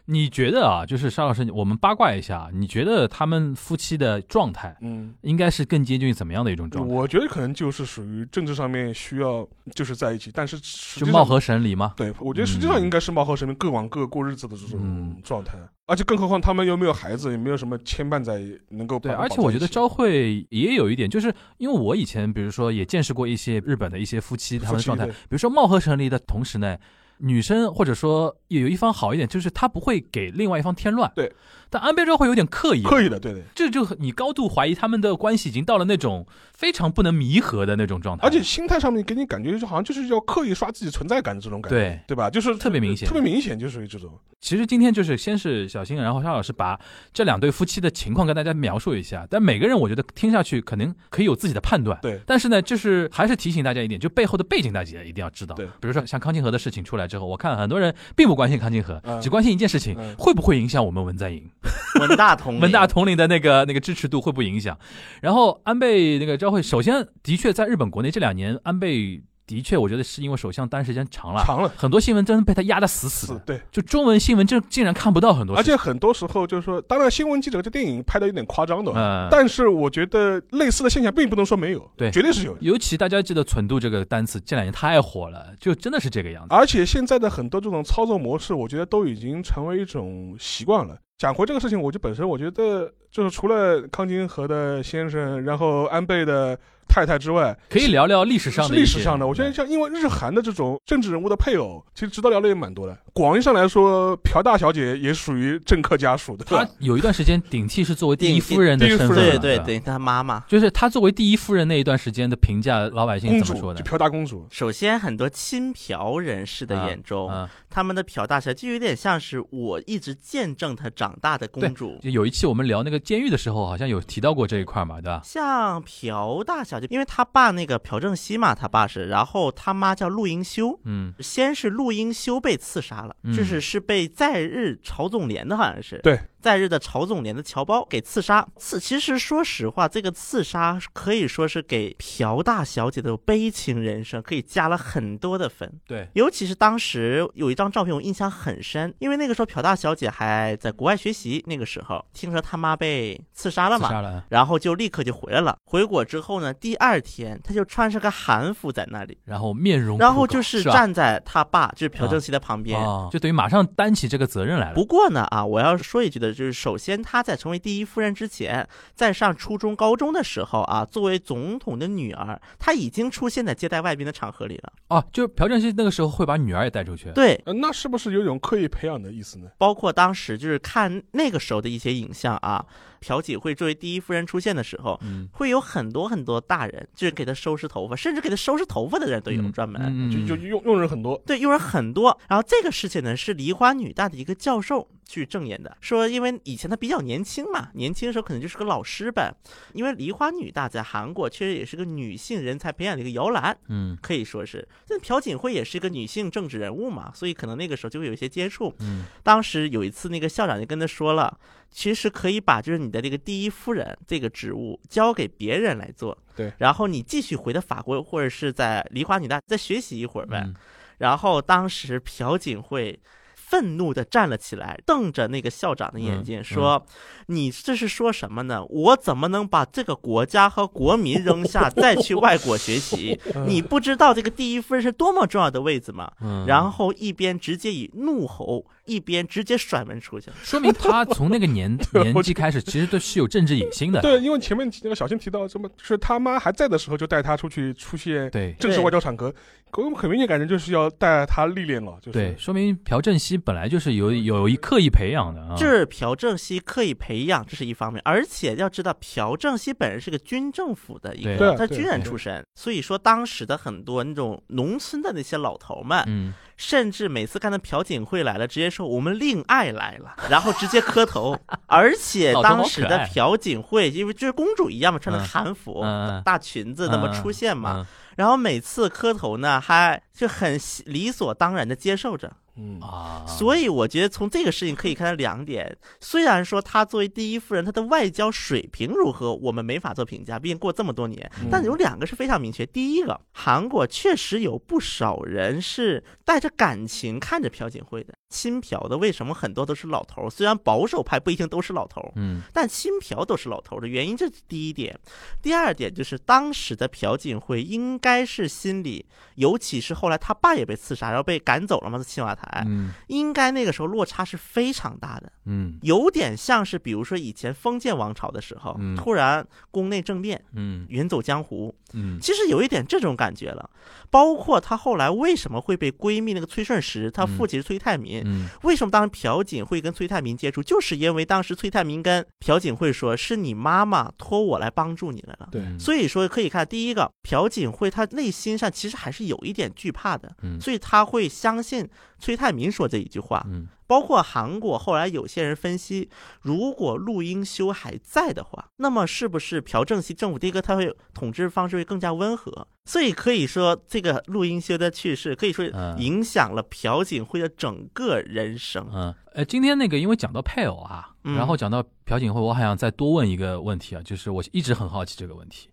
[0.07, 6.95] 你觉得啊，就是沙老师，我们八卦一下，你觉得他们夫妻的状态嗯，应该是更接近于怎么样的一种状态？
[6.95, 10.59] 我觉得可能就是属于政治上面需要就是在一起，但是
[11.01, 11.95] 就貌合神离吗？
[11.97, 15.55] 对，我觉得实际上嗯应该是貌合神离，各往各过日子的这种嗯状态。
[15.87, 26.75] 而且更何况他们又没有孩子，也没有什么牵绊在，能够对，而且我觉得昭惠也有一点，就是因为我以前比如说也见识过一些日本的一些夫妻他们的状态，比如说貌合神离的同时呢，
[27.19, 31.11] 女生或者说有一方好一点，就是她不会给另外一方添乱。
[31.15, 31.33] 对，
[31.71, 33.43] 但安倍昭会有点刻意，刻意的，对对。
[33.55, 42.01] 这就你高度怀疑他们的关系已经到了那种非常不能弥合的那种状态，而且心态上面给你感觉就好像就是要刻意刷自己存在感的这种感觉，对。
[42.09, 42.31] 对吧？
[42.31, 44.13] 就是特别明显特别明显，就属于这种。
[44.41, 46.79] 其实今天就是先是小新，然后沙老师把
[47.15, 51.99] 这两对夫妻的情况跟大家描述一下，但每个人我觉得听下去可能可以有自己的判断。
[52.03, 55.55] 对但是呢，就是还是提醒大家一点，就背后的背景大家一定要知道。
[55.55, 61.43] 对比如说像康金河的事情出来之后，我看很多人并不关心康金河，嗯只关心一件事情，嗯会不会影响我们文在寅、
[62.01, 64.79] 文大统领文大统领的那个那个支持度会不会影响？
[65.21, 73.39] 然后安倍那个昭惠，首先的确在日本国内这两年，安倍的确我觉得是因为首相当时间长了，长了，很多新闻真的被他压得死死的。
[73.41, 73.61] 对。
[73.71, 82.59] 就中文新闻这竟然看不到很多，而且很多时候就是说，当然新闻记者这电影拍的有点夸张的，嗯，但是我觉得类似的现象并不能说没有，对绝对是有的。
[82.63, 86.55] 尤其大家记得“存度”这个单词，这两年太火了，就真的是这个样子。
[86.55, 90.97] 而且现在的很多这种操作模式，我觉得都已经成为一种习惯了。
[91.17, 96.59] 讲回这个事情，我就本身我觉得，就是除了康金和的先生，然后安倍的
[96.95, 99.27] 太太之外，可以聊聊历史上的历史上的。
[99.27, 102.97] 我觉得像因为日韩的这种政治人物的配偶，其实值得聊的也蛮多的。
[103.15, 110.41] 广义上来说，朴大小姐也属于政客家属的，她有一段时间顶替是作为第一夫人的身份对对对，她妈妈。
[110.49, 113.89] 就是她作为第一夫人那一段时间的评价，老百姓怎么说的就？
[113.89, 114.49] 朴大公主。
[114.51, 121.97] 首先，很多亲朴人士的眼中，嗯，他们的朴大小就有点像是我一直见证她长大的公主。
[122.03, 125.21] 就有一期我们聊那个监狱的时候，好像有提到过这一块嘛，对吧？
[125.23, 133.33] 像朴大小姐，因为她爸那个朴正熙嘛，她爸是，然后他妈叫陆英修，嗯先是陆英修被刺杀了，嗯。
[133.35, 135.99] 就是是被在日朝总连的，好像是。
[136.03, 138.47] 对，在日的朝总连的侨胞给刺杀。
[138.59, 145.81] 刺，其实说实话，这个刺杀可以说是给朴大小姐的悲情人生可以加了很多的分。
[145.87, 155.57] 对，尤其是当时有一张照片，我印象很深，因为那个时候朴大小姐还在国外学习，那个时候听说他妈被刺杀了嘛，自杀了，然后就立刻就回来了。
[155.65, 162.79] 回国之后呢，第二天她就穿上个韩服在那里，然后面容然后就是站在他爸就是朴正熙的旁边。
[162.79, 164.75] 啊，就等于马上担起这个责任来了。
[164.75, 174.73] 不过呢，啊，我要说一句的，就是首先她在成为第一夫人之前，在上初中、高中的时候啊，作为总统的女儿，她已经出现在接待外宾的场合里了。
[174.89, 177.11] 啊，就是朴正熙那个时候会把女儿也带出去。
[177.13, 179.49] 对，呃，那是不是有一种刻意培养的意思呢？
[179.57, 182.65] 包括当时就是看那个时候的一些影像啊，
[183.05, 189.83] 朴槿惠作为第一夫人出现的时候，嗯，会有很多很多大人，就是给她收拾头发，甚至给她收拾头发的人都有嗯专门。
[189.85, 192.19] 嗯就就用用人很多，对，用人很多。
[192.29, 199.35] 然后这个事情呢，是梨花女大的一个教授去证言的，说因为以前她比较年轻嘛，年轻的时候可能就是个老师呗。
[199.75, 204.67] 因为梨花女大在韩国确实也是个女性人才培养的一个摇篮，嗯可以说是。
[204.89, 208.75] 但朴槿惠也是一个女性政治人物嘛，所以可能那个时候就会有一些接触。
[208.81, 211.39] 嗯当时有一次，那个校长就跟他说了，
[211.77, 220.43] 其实可以把就是你的这个第一夫人这个职务交给别人来做，对然后你继续回到法国或者是在梨花女大再学习一会儿呗。
[220.47, 220.55] 嗯
[220.99, 223.01] 然后当时朴槿惠
[223.35, 226.87] 愤怒地站了起来，瞪着那个校长的眼睛嗯说
[227.27, 228.65] ：“你这是说什么呢？
[228.71, 233.21] 我怎么能把这个国家和国民扔下， 再去外国学习？
[233.47, 240.31] 你不知道这个第一夫人是多么重要的位置吗？”嗯，然后一边直接以怒吼，一边直接甩门出去。
[240.43, 244.01] 说明他从那个年 年纪开始，其实都是有政治野心的。
[244.01, 249.33] 对，因为前面那个小新提到什么，是他妈还在的时候就带他出去出现对正式外交场合，
[249.73, 255.55] 给我们很明显感觉就是要带他历练了，就是对，说明朴正熙本来就是有有一刻意培养的啊。
[255.57, 258.01] 这是朴正熙刻意培养，这是一方面。
[258.05, 271.37] 而且要知道，朴正熙本人是个军政府的一个，对他军人出身，所以说当时的很多那种农村的那些老头们，嗯甚至每次看到朴槿惠来了，直接说我们令爱来了， 然后直接磕头。
[271.67, 275.27] 而且当时的朴槿惠，因为就是公主一样嘛，穿的嗯。
[275.27, 275.83] 韩服、
[276.25, 277.87] 大裙子那么嗯出现嘛，嗯
[278.17, 282.37] 然后每次磕头呢，还就很理所当然的接受着。
[282.57, 291.29] 嗯啊，所以我觉得从这个事情可以看到两点，虽然说她作为第一夫人，她的外交水平如何，我们没法做评价，毕竟过这么多年。
[291.43, 300.29] 嗯但有两个是非常明确，第一个，韩国确实有不少人是带着感情看着朴槿惠的，亲朴的为什么很多都是老头儿？
[300.29, 302.41] 虽然保守派不一定都是老头儿，嗯。
[302.53, 304.99] 但亲朴都是老头儿的原因，这是第一点。
[305.41, 309.07] 第二点就是当时的朴槿惠应该是心里，
[309.37, 312.91] 尤其是后来他爸也被刺杀，然后被赶走了嘛，在青瓦台，嗯。
[313.07, 315.79] 应该那个时候落差是非常大的，嗯。
[315.83, 318.97] 有点像是比如说以前封建王朝的时候，嗯。
[318.97, 320.85] 突然宫内政变，嗯。
[320.89, 322.19] 远走江湖，嗯。
[322.21, 323.71] 其实有一点这种感觉了。
[324.11, 328.24] 包括她后来为什么会被闺蜜那个崔顺实，她父亲是崔泰民，嗯
[328.63, 335.49] 为什么当时朴槿惠跟崔泰民接触，就是因为当时崔泰民跟朴槿惠说，是你妈妈托我来帮助你来了。
[335.51, 335.61] 对。
[335.63, 335.79] 嗯。
[335.79, 340.61] 所以说可以看，第一个朴槿惠她内心上其实还是有一点惧怕的，嗯。
[340.61, 343.45] 所以她会相信崔泰民说这一句话。
[343.49, 346.09] 嗯包括韩国后来有些人分析，
[346.43, 352.67] 如果陆英修还在的话，那么是不是朴正熙政府第一个他会统治方式会更加温和？
[352.87, 358.87] 所以可以说，这个陆英修的去世可以说嗯影响了朴槿惠的整个人生。
[358.93, 365.71] 嗯，呃，今天那个因为讲到配偶啊，嗯然后讲到朴槿惠，我还想再多问一个问题啊，就是我一直很好奇这个问题，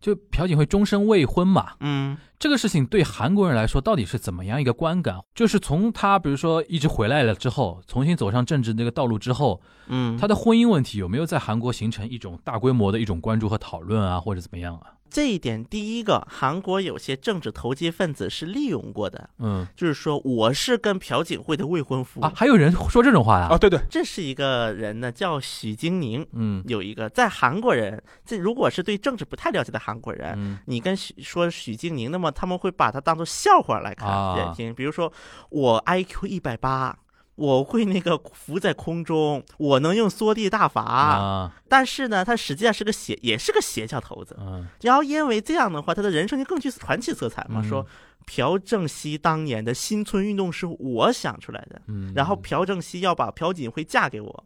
[0.00, 5.20] 就朴槿惠终身未婚嘛，嗯这个事情对韩国人来说到底是怎么样一个观感？
[5.34, 14.95] 就是从他比如说一直回来了之后，重新走上政治那个道路之后，嗯，他的婚姻问题有没有在韩国形成一种大规模的一种关注和讨论啊，或者怎么样啊？
[15.08, 19.66] 这一点，第一个，韩国有些政治投机分子是利用过的，嗯。
[19.76, 22.20] 就是说我是跟朴槿惠的未婚夫。
[22.20, 26.62] 啊，还有人说这种话呀、啊，对对，这是一个人呢，叫许金宁，嗯。
[26.66, 30.58] 有一个在韩国人，这如果是对政治不太了解的韩国人，嗯。
[30.66, 34.06] 你跟许说许晶宁，那么他们会把它当做笑话来看
[34.54, 34.74] 听。
[34.74, 35.12] 比如说，
[35.50, 36.96] 我 IQ 一百八，
[37.36, 44.36] 我会那个浮在空中，我能用缩地大法，啊但是呢，他实际上是个邪，也是个邪教头子。
[44.40, 47.60] 嗯然后因为这样的话，他的人生就更具传奇色彩嘛。
[47.62, 47.86] 嗯说
[48.28, 51.80] 朴正熙当年的新村运动是我想出来的。
[51.86, 54.44] 嗯，然后朴正熙要把朴槿惠嫁给我，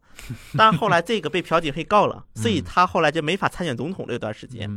[0.55, 4.69] 但后来这个被朴槿惠告了， 所以他后来就没法参选总统这段时间。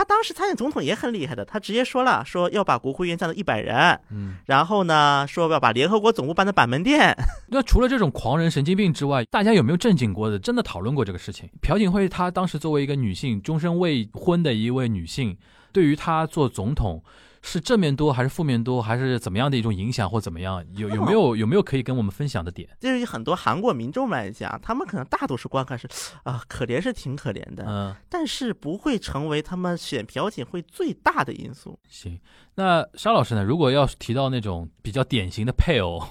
[0.00, 7.14] 嗯他当时参选总统也很厉害的，他直接说了，说要把国会议员降到一百人，嗯，然后呢，说要把联合国总部搬到板门店。
[7.48, 11.50] 那除了这种狂人神经病之外，大家有没有正经过的，真的讨论过这个事情？
[11.60, 15.36] 朴槿惠她当时作为一个女性，终身未婚的一位女性，
[15.70, 17.04] 对于她做总统
[17.42, 20.64] 是正面多还是负面多，还是怎么样的一种影响或怎么样？
[20.74, 22.68] 有有没有有没有可以跟我们分享的点？
[22.78, 25.88] 对于很多韩国民众来讲，他们可能大多数观看是
[26.22, 31.78] 啊，可怜是挺可怜的，嗯，但是不会成为他们选朴槿惠最大的因素。
[31.88, 32.20] 行。
[32.56, 33.42] 那沙老师呢？
[33.42, 36.02] 如果要是提到那种比较典型的配偶，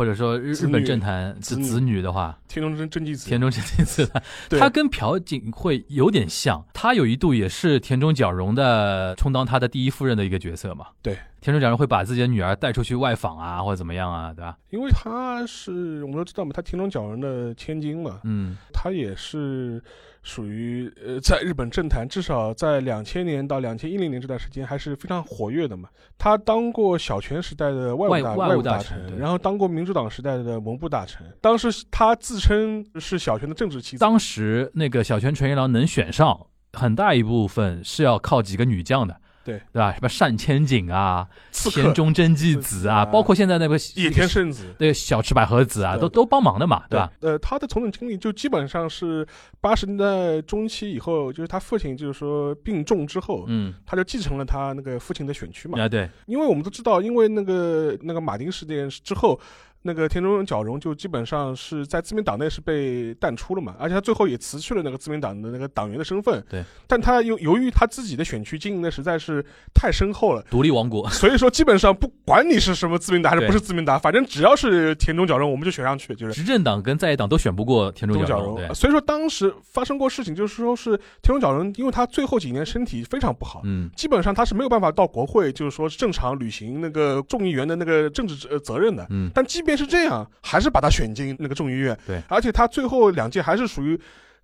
[0.00, 4.10] 或者说日日本政坛子子女的话，田中真真纪子，田中真纪子，
[4.58, 10.86] 他跟朴槿惠有点像，他有一度也是田中角荣的充当他的第一夫人的一个角色嘛。
[11.02, 14.56] 对，田中角荣会把自己的女儿带出去外访啊，或者怎么样啊，对吧？
[14.70, 18.56] 因为他是我们都知道嘛，他田中角荣的千金嘛，嗯。
[18.72, 19.82] 他也是
[20.22, 25.88] 属于呃，在日本政坛至少在两千年到两千一零年这段时间还是非常活跃的嘛。
[26.18, 31.26] 他当过小泉时代的外务大务外外务大大臣然后当过民主党时代的文部大臣。
[31.40, 39.20] 当时他自称是小泉的政治妻子，当时那个小泉纯一郎能选上，很大一部分是要靠几个女将的。
[39.44, 39.92] 对对吧？
[39.92, 44.74] 什么单千景啊、 田中真纪子啊，啊包括现在那个野田圣子。
[44.78, 47.10] 那个小池百合子啊，都都帮忙的嘛，对吧？
[47.20, 49.26] 呃，他的从政经历就基本上是
[49.60, 55.80] 八十年代中期以后，就是他父亲就是说病重之后，嗯，他就继承了他那个父亲的选区嘛。
[55.80, 59.40] 啊对，因为我们都知道，因为那个那个马丁事件之后，
[59.82, 66.44] 那个田中角荣就基本上是在自民党内是被淡出了嘛，而且他最后也辞去了那个自民党的那个党员的身份。
[66.50, 70.42] 对，但他由由于他自己的选区经营的实在是太深厚了。
[70.50, 71.08] 独立王国。
[71.10, 89.06] 所以说，基本上不管你是什么自民党还是不是自民党，反正只要是田中角荣，我们就选上去，就是执政党跟在野党都选不过田中角荣，所以说当时发生过事情，就是说是田中角荣，因为他最后几年身体非常不好，嗯基本上他是没有办法到国会，就是说正常履行那个众议员的那个政治呃责任的。
[89.10, 91.96] 嗯但即便是这样，还是把他选进那个众议院。
[92.06, 93.98] 对，而且他最后两届还是属于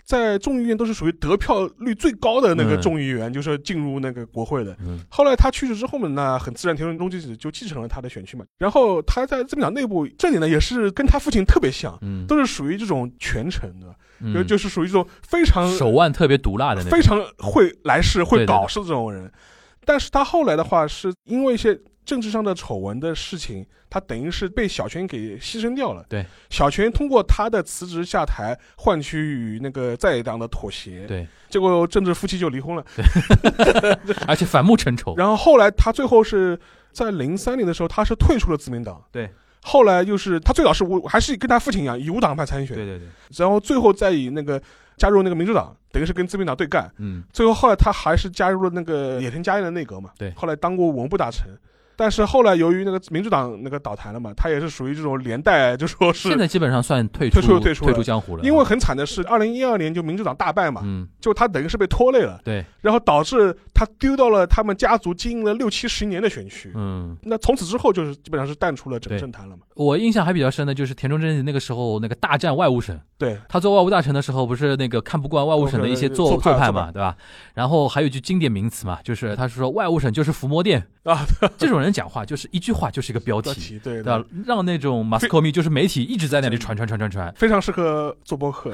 [0.05, 4.77] 在众议院都是属于得票率最高的那个嗯众议员，就是进入那个国会的。
[4.81, 8.45] 嗯后来他去世之后嘛，那很自然，田中纪子就继承了他的选区嘛。
[8.59, 16.83] 然后他在自民党内部这里呢，也是跟他父亲特别像，嗯，都是属于这种权臣的，嗯就就是属于这种非常手腕特别毒辣的。
[16.83, 19.31] 非常会来事、会对对搞事的这种人。
[19.85, 21.77] 但是他后来的话，是因为一些
[22.07, 26.07] 政治上的丑闻的事情，他等于是被小泉给牺牲掉了。
[26.09, 32.85] 对，小泉通过他的辞职下台，换取与那个在野党的妥协，对，结果政治夫妻就离婚了。
[34.27, 35.15] 而且反目成仇。
[35.17, 36.59] 然后后来他最后是
[36.93, 39.03] 在零三年的时候，他是退出了自民党。
[39.11, 39.29] 对。
[39.63, 44.63] 后来又是他最早是无，还是跟他父亲一样以无党派参选，对对对，然后最后再以那个
[44.97, 46.89] 加入那个民主党，等于是跟自民党对干。
[46.99, 51.49] 嗯，最后后来他还是加入了那个野田佳彦的内阁嘛，对后来当过文部大臣。
[51.97, 58.45] 但是后来由于那个民主党那个倒台了嘛，他也是属于这种连带， 就说是现在基本上算退出退出出退出江湖了。
[58.45, 66.71] 因为很惨的是，二零一二年就民主党大败嘛，嗯，就他等于是被拖累了，对，然后导致他丢到了他们家族经营了六七十年的选区。
[66.75, 69.63] 嗯，那从此之后就是基本上是淡出了整个政坛了嘛。
[69.75, 77.17] 我印象还比较深的就是田中真那个时候那个大战外务省，对，他做外务大臣的时候，不是那个看不惯外务省的一些做派嘛，对吧？
[77.55, 80.87] 然后还有一句经典名词嘛，就是他是说外务省就是伏魔殿。
[81.07, 81.25] 啊，
[81.57, 84.03] 这种人讲话就是一句话就是一个标题，对？
[84.45, 87.33] 让那种马斯克密就是媒体一直在那里传传传传传。
[87.37, 88.73] 非常适合做播客。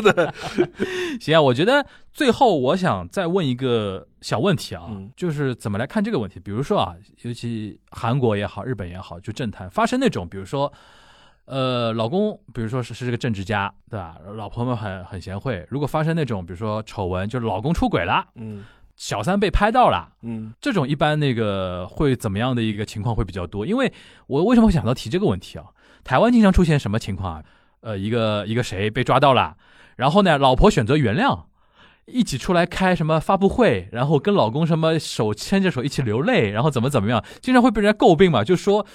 [1.20, 6.40] 行啊，我觉得最后我想再问一个小问题啊，嗯就是怎么来看这个问题？
[6.40, 10.72] 比如说啊，尤其韩国也好，日本也好，就政坛发生那种，比如说。
[11.48, 14.16] 呃，老公，比如说是是个政治家，对吧？
[14.34, 15.64] 老婆们很很贤惠。
[15.70, 18.64] 如果发生那种，比如说丑闻，就是老公出轨了，嗯
[18.96, 23.66] 小三被拍到了，嗯这种一般那个会怎么样的一个情况会比较多？
[23.66, 23.92] 因为
[24.26, 25.66] 我为什么会想到提这个问题啊？
[26.02, 27.44] 台湾经常出现什么情况啊？
[27.82, 29.56] 呃，一个一个谁被抓到了，
[29.96, 31.44] 然后呢，老婆选择原谅，
[32.06, 38.86] 一起出来开什么发布会，然后跟老公什么手牵着手一起流泪，然后怎么怎么样，经常会被人家诟病嘛，就说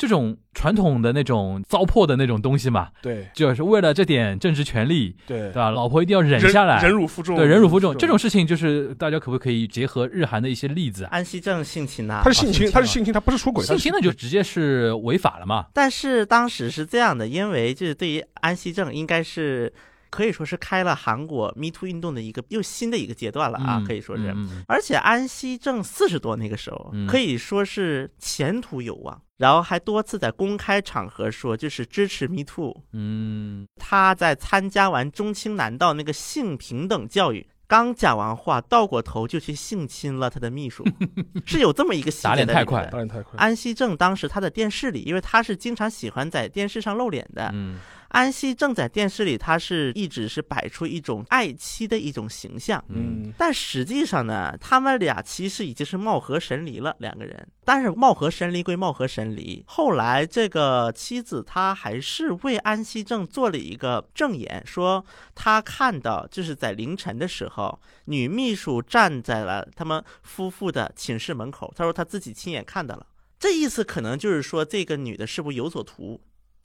[0.00, 3.28] 这种传统的那种糟粕的那种东西嘛，对。
[3.34, 5.40] 就是为了这点政治权利，对。
[5.40, 5.68] 对，吧？
[5.68, 7.94] 老婆一定要忍下来，忍辱负重，对，忍辱负重。
[7.98, 11.10] 这种事情，就是大家可不可以结合日韩的一些例子啊？
[11.12, 15.66] 安熙正性侵呐、他是性侵，他是性侵，他不是出轨，性侵呢就直接是违法了嘛？
[15.74, 19.70] 但是当时是这样的，因为就是对于安熙正，应该是
[20.08, 24.34] 可以说是开了韩国 Me Too 运动的一个又新的一个阶段了啊，嗯可以说是。
[24.66, 27.06] 而且安熙正四十多那个时候，嗯。
[27.06, 32.76] 可以说是前途有望，然后还多次在公开场合说就是支持 Me Too。
[32.92, 37.48] 嗯他在参加完中青南道那个性平等教育。
[37.66, 40.84] 刚讲完话，倒过头就去性侵了他的秘书，
[41.46, 43.38] 是有这么一个细节打脸太快在里面的当然太快。
[43.38, 47.78] 安熙正当时他的电视里，因为他是经常喜欢在电视上露脸的，嗯
[48.10, 52.84] 安熙正在电视里，他是一直是摆出一种爱妻的一种形象。
[52.88, 57.48] 嗯嗯，但实际上呢，他们俩其实已经是貌合神离了，两个人。
[57.64, 65.04] 但是貌合神离归貌合神离，后来这个妻子她还是为安熙正做了一个证言，说
[65.34, 73.06] 她看到就是在凌晨的时候，女秘书站在了他们夫妇的寝室门口，她说她自己亲眼看到了。
[73.38, 76.20] 这意思可能就是说，这个女的是不是有所图，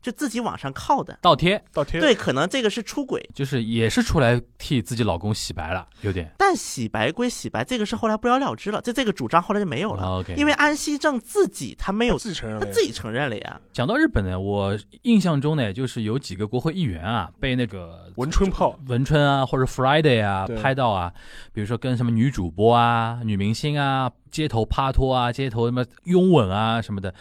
[0.05, 1.17] 就自己往上靠的。
[1.19, 6.31] 倒贴倒贴对，可能这个是出轨，就是也是出来替自己老公洗白了，有点。
[6.37, 13.59] 但洗白归洗白，这个是后来不了了之了，这这个主张后来就没有了，啊 OK，因为安熙正自己他没有，自己承认，他自己承认了呀。
[13.73, 21.11] 讲到日本呢，我印象中呢，就是有几个国会议员啊，被那个文春炮，文春啊或者 Friday 啊拍到啊，
[21.51, 27.11] 比如说跟什么女主播啊、女明星啊街头趴托啊、街头什么拥吻啊什么的。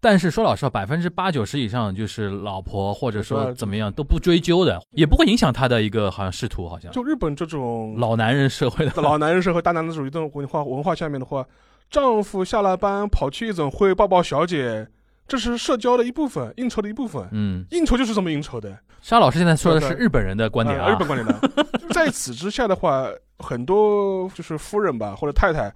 [0.00, 9.02] 但是说老实话，百分之八九十以上就是老婆或者说怎么样都不追究的，也不会影响他的一个好像仕途，好像就日本这种老男人社会的。
[9.02, 11.44] 老男人社会、大男子主义这种文化文化下面的话，
[11.90, 14.88] 丈夫下了班跑去夜总会抱抱小姐，
[15.28, 17.28] 这是社交的一部分，应酬的一部分。
[17.32, 21.66] 嗯，应酬就是这么应酬的，沙老师现在说的是日本人的观点啊，呃日本观点的。
[21.90, 23.06] 在此之下的话，
[23.38, 25.70] 很多就是夫人吧或者太太，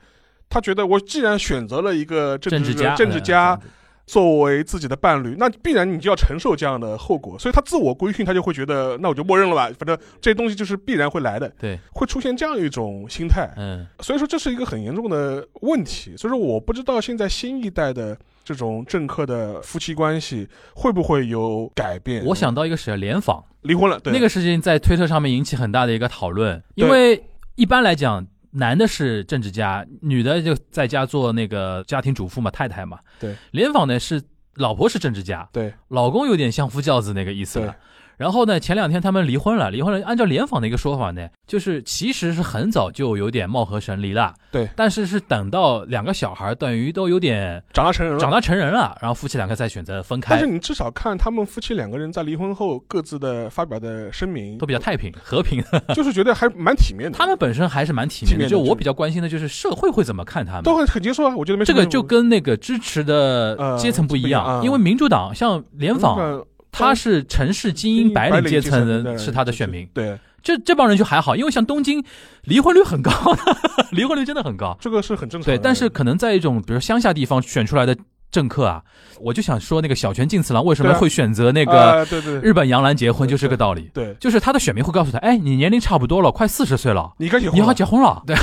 [0.48, 3.70] 她觉得我既然选择了一个政治政治家，政治家嗯
[4.06, 13.50] 作为自己的伴侣，那必然你就要承受这样的后果，所以他自我规训，他就会觉得那我就默认了吧，反正这些东西就是必然会来的，对，会出现这样一种心态。
[13.56, 16.14] 嗯所以说这是一个很严重的问题。
[16.16, 22.24] 所以说我不知道现在新一代的这种政客的夫妻关系会不会有改变。
[22.26, 27.24] 我想到一个是联访，离婚了，对那个事情在推特上面引起很大的一个讨论，因为
[27.54, 32.98] 一般来讲，男的是政治家，女的就在家做那个家庭主妇嘛，太太嘛。
[33.18, 34.22] 对，联访呢是
[34.54, 37.74] 老婆是政治家，对老公有点相夫教子那个意思了。
[38.16, 40.04] 然后呢，前两天他们离婚了，离婚了。
[40.06, 44.68] 按照联访的一个说法呢，就是其实是很早就有点貌合神离了，对。
[44.76, 50.34] 但是是等到两个小孩等于都有点长大成人了，长大成人了，然后夫妻两个再选择分开。
[50.36, 55.62] 但是你至少看他们夫妻两个人在离婚后各自的发表的声明，都比较太平和平，
[55.94, 57.18] 就是觉得还蛮体面的。
[57.18, 58.48] 他们本身还是蛮体面的。
[58.48, 61.34] 就我比较关心的就是社会会怎么看他们，都会很接受啊。
[61.36, 66.44] 我觉得没这个就跟那个支持的阶层不一样，因为民主党像联访。
[66.74, 69.88] 他是城市精英白领阶层人，是他的选民。
[69.94, 72.04] 对，这这帮人就还好，因为像东京，
[72.42, 73.12] 离婚率很高，
[73.92, 75.46] 离婚率真的很高，这个是很正常。
[75.46, 77.96] 对，但是可能在一种比如乡下地方选出来的。
[78.34, 78.82] 政客啊，
[79.20, 82.04] 我就想说那个小泉进次郎为什么会选择那个
[82.42, 83.88] 日本杨澜结婚，就是个道理。
[83.94, 88.20] 对，就是他的选民会告诉他，哎，你年龄差不多了，快四十岁了，你该结婚，你要结婚了。
[88.26, 88.34] 对，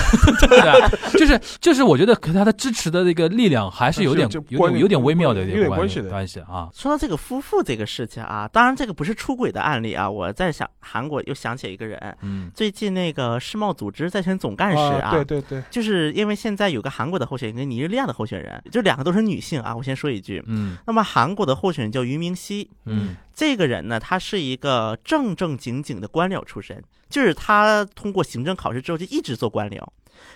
[0.47, 6.09] 对，就是就是，我觉得和他的支持的那个力量还是有点有点有点微妙的有点关系的。
[6.09, 6.69] 关系啊。
[6.73, 20.77] 说到这个夫妇这个事情啊，当然这个不是出轨的案例啊，我在想韩国又想起一个人，嗯，最近那个世贸组织在选总干事啊，对对对，就是因为现在有个韩国的候选人跟尼日利亚的候选人，就两个都是女性啊，我先说一句，嗯。
[20.85, 29.83] 那么韩国的候选人叫俞明熙，嗯，这个人呢，他是一个正正经经的官僚出身，就是他通过行政考试之后就一直做官僚，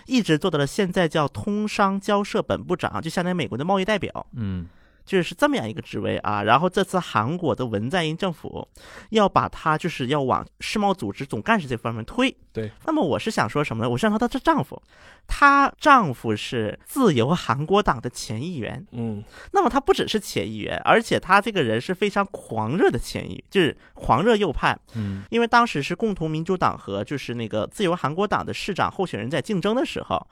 [0.06, 4.66] 一直做到了现在叫通商交涉本部长，就相当于美国的贸易代表，嗯。
[5.06, 8.68] 就是这么样一个职位啊，然后这次韩国的文在寅政府
[9.10, 12.36] 要把他就是要往世贸组织总干事这方面推。
[12.52, 13.90] 对，那么我是想说什么呢？
[13.90, 14.82] 我是说她的丈夫，
[15.26, 18.84] 她丈夫是自由韩国党的前议员。
[18.92, 24.76] 嗯，那么他不只是前议员，而且他这个人是非常狂热的前议，就是狂热右派。
[24.94, 30.26] 嗯，因为当时是共同民主党和就是那个自由韩国党的市长候选人在竞争的时候。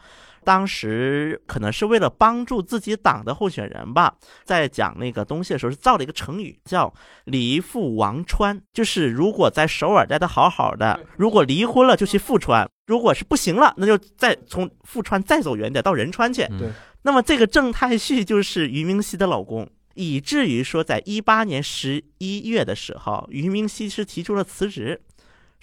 [0.45, 4.15] 当时可能是为了帮助自己党的候选人吧，
[4.45, 6.93] 在讲那个东西的时候，是造了一个成语，叫
[7.25, 16.43] “离父王川”，就是如果在首尔待得好好的，如果离婚了就去富川，如果是不行了，那就再从富川再走远点到仁川去。
[16.59, 16.71] 对，
[17.03, 25.01] 那么这个郑太旭就是俞明熙的老公，以至于说在一八年十一月的时候，俞明熙是提出了辞职。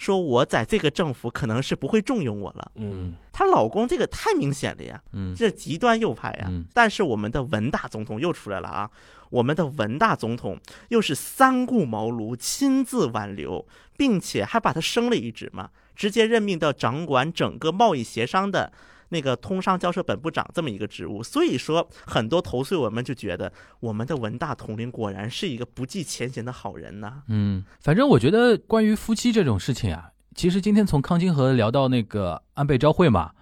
[0.02, 2.72] 说我在这个政府可能是不会重用我了。
[2.74, 5.00] 嗯，她老公这个太明显了呀。
[5.12, 6.46] 嗯，这极端右派呀。
[6.48, 8.90] 嗯，但是我们的文大总统又出来了啊！
[9.30, 13.64] 我们的文大总统又是三顾茅庐，亲自挽留，
[13.96, 18.72] 并且还把他升了一职嘛，直接任命到掌管整个贸易协商的。
[19.12, 27.22] 那个通商交涉本部长这么一个职务，所以说很多投诉我们就觉得我们的文大统领果然是一个不计前嫌的好人呢。
[27.28, 33.32] 嗯，反正我觉得关于夫妻这种事情啊，其实今天从康金和聊到那个安倍昭惠嘛，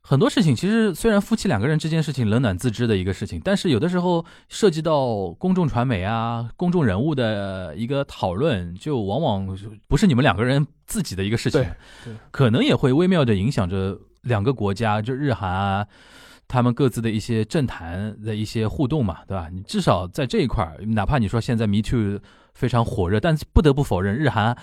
[0.00, 11.64] 很多事情其实虽然夫妻两个人之间事情冷暖自知的一个事情，但是有的时候涉及到公众传媒啊、公众人物的一个讨论，就往往不是你们两个人自己的一个事情，
[12.32, 14.00] 可能也会微妙的影响着。
[14.26, 15.86] 两个国家就日韩啊，
[16.48, 19.48] 他们各自的一些政坛的一些互动嘛，对吧？
[19.52, 22.20] 你至少在这一块儿，哪怕你说现在 Me Too
[22.54, 24.56] 非常火热，但是不得不否认，日韩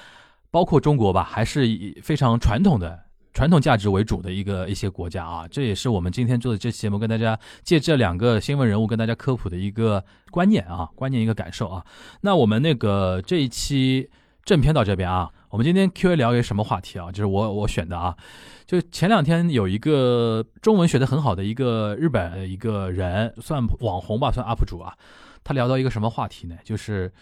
[0.52, 3.00] 包括中国吧，还是以非常传统的
[3.34, 5.48] 传统价值为主的一个一些国家啊。
[5.48, 11.84] 这也是我们今天做的这期节目，跟大家借这两个新闻人物跟大家科普的一个观念啊，观念一个感受啊。
[12.22, 14.10] 那我们那个这一期
[14.44, 15.32] 正片到这边啊。
[15.54, 17.12] 我们今天 Q A 聊一个什么话题啊？
[17.12, 18.18] 就是我我选的啊，
[18.66, 24.98] 就前两天有一个中文学的很好的一个日本一个人，算网红吧，算 UP 主啊。
[25.44, 26.56] 他聊到一个什么话题呢？
[26.64, 27.14] 就是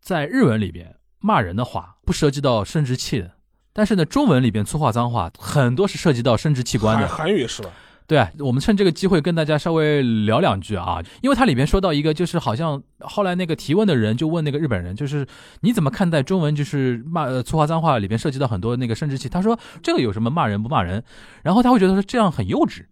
[0.00, 3.32] 在日文里边骂人的话不涉及到生殖器的，
[3.72, 7.08] 但是呢，中文里边粗话脏话很多是涉及到生殖器官的。
[7.08, 7.70] 韩语是吧？
[8.06, 15.26] 对，我们趁这个机会跟大家稍微聊两句啊，因为它里边说到一个，就是好像后来那个提问的人就问那个日本人，就是
[15.60, 19.26] 你怎么看待中文就是骂粗话脏话里边涉及到很多那个生殖器？
[19.26, 21.02] 他说这个有什么骂人不骂人？
[21.42, 22.84] 然后他会觉得说这样很幼稚，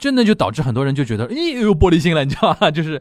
[0.00, 2.72] 真的就导致很多人就觉得咦有玻璃心了，你知道吗？
[2.72, 3.00] 就是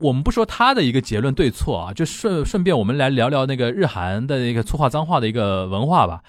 [0.00, 6.20] 我们不说他的一个结论对错啊，就顺顺便我们来聊聊那个日韩的一个粗话脏话的一个文化吧。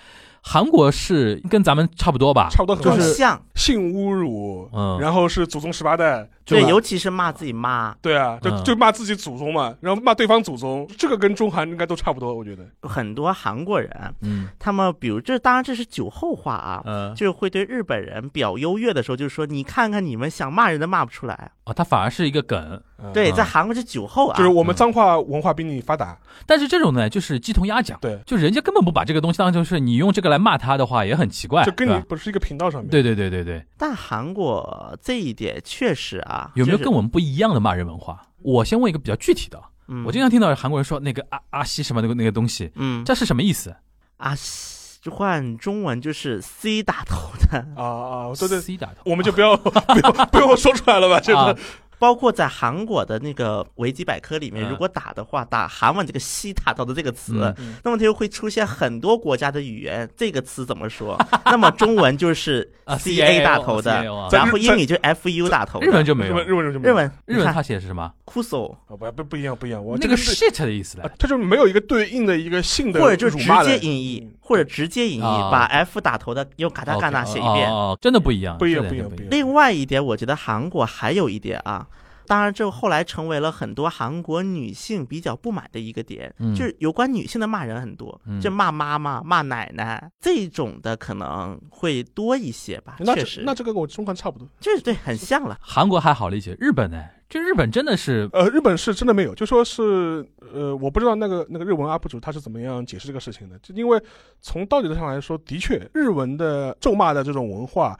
[0.41, 2.49] 韩国是跟咱们差不多吧？
[2.51, 3.41] 差不多，就是像。
[3.53, 6.27] 性侮辱，嗯，然后是祖宗十八代。
[6.43, 12.65] 对，尤其是骂自己妈，对啊，就就骂自己祖宗嘛，然后骂对方祖宗，这个跟中韩应该都差不多，我觉得。
[12.81, 13.89] 很多韩国人，
[14.21, 21.51] 嗯，他们比如这当然这是酒后话啊，嗯，就是会对日本人表优越的时候，就是说你看看你们想骂人都骂不出来。
[21.65, 22.81] 哦，他反而是一个梗，
[23.13, 26.17] 对，在韩国是酒后啊，就是我们脏话文化比你发达，
[26.47, 33.63] 但是这种呢就是鸡同鸭讲，对，就人家根本不把这个东西当成是你用这个来骂他的话也很奇怪，就跟你不是一个频道上面，对对对对对。
[33.77, 38.19] 但韩国这一点确实啊，有没有跟我们不一样的骂人文化？
[38.41, 43.75] 我先问一个比较具体的，嗯，我经常听到韩国人说那个阿阿西什么那个那个东西，嗯，这是什么意思？
[44.17, 44.79] 阿西。
[45.01, 51.19] 就，换中文就是 C 打头的，啊啊，对对，C 打头，我们就不要 不要不用说出来了吧？
[51.19, 51.59] 这啊个
[52.01, 54.69] 包括在韩国的那个维基百科里面，嗯。
[54.71, 61.15] 如果打的话，打韩文这个西塔”到”的这个词，那么它就会出现很多国家的语言，这个词怎么说？
[61.45, 66.33] 那么中文就是啊 C A 打头的啊，然后英语就是 F U 打头的，日文就没有。
[66.33, 66.93] 日文，日文就没有。
[66.93, 67.11] 日文。
[67.27, 75.51] 日文它他写的是什么？kuso 啊不不不一样不一样，我那个是 shit 的意思它就没有一个对应的一个性的或者就直接音译嗯，或者直接音译，啊。
[75.51, 77.69] 把 F 打头的用嘎达嘎纳写一遍。
[77.69, 79.27] 哦，哦真的不一样，不一样不一样不一样。
[79.29, 81.85] 另外一点，我觉得韩国还有一点啊，
[82.31, 92.95] 当然这后来成为了很多韩国女性比较不满的一个点，嗯就是有关女性的骂人很多，嗯就骂妈妈、骂奶奶这种的可能会多一些吧。
[92.99, 94.47] 那确实，那这个跟我中韩差不多。
[94.61, 95.57] 就是对，很像了。
[95.59, 97.03] 韩国还好理解，日本呢？
[97.27, 104.01] 就日本真的是呃，日本是真的没有，就说是呃，我不知道那个那个日文 UP 主他是怎么样解释这个事情的，就因为
[104.39, 107.99] 从道理上来说，的确日文的咒骂的这种文化。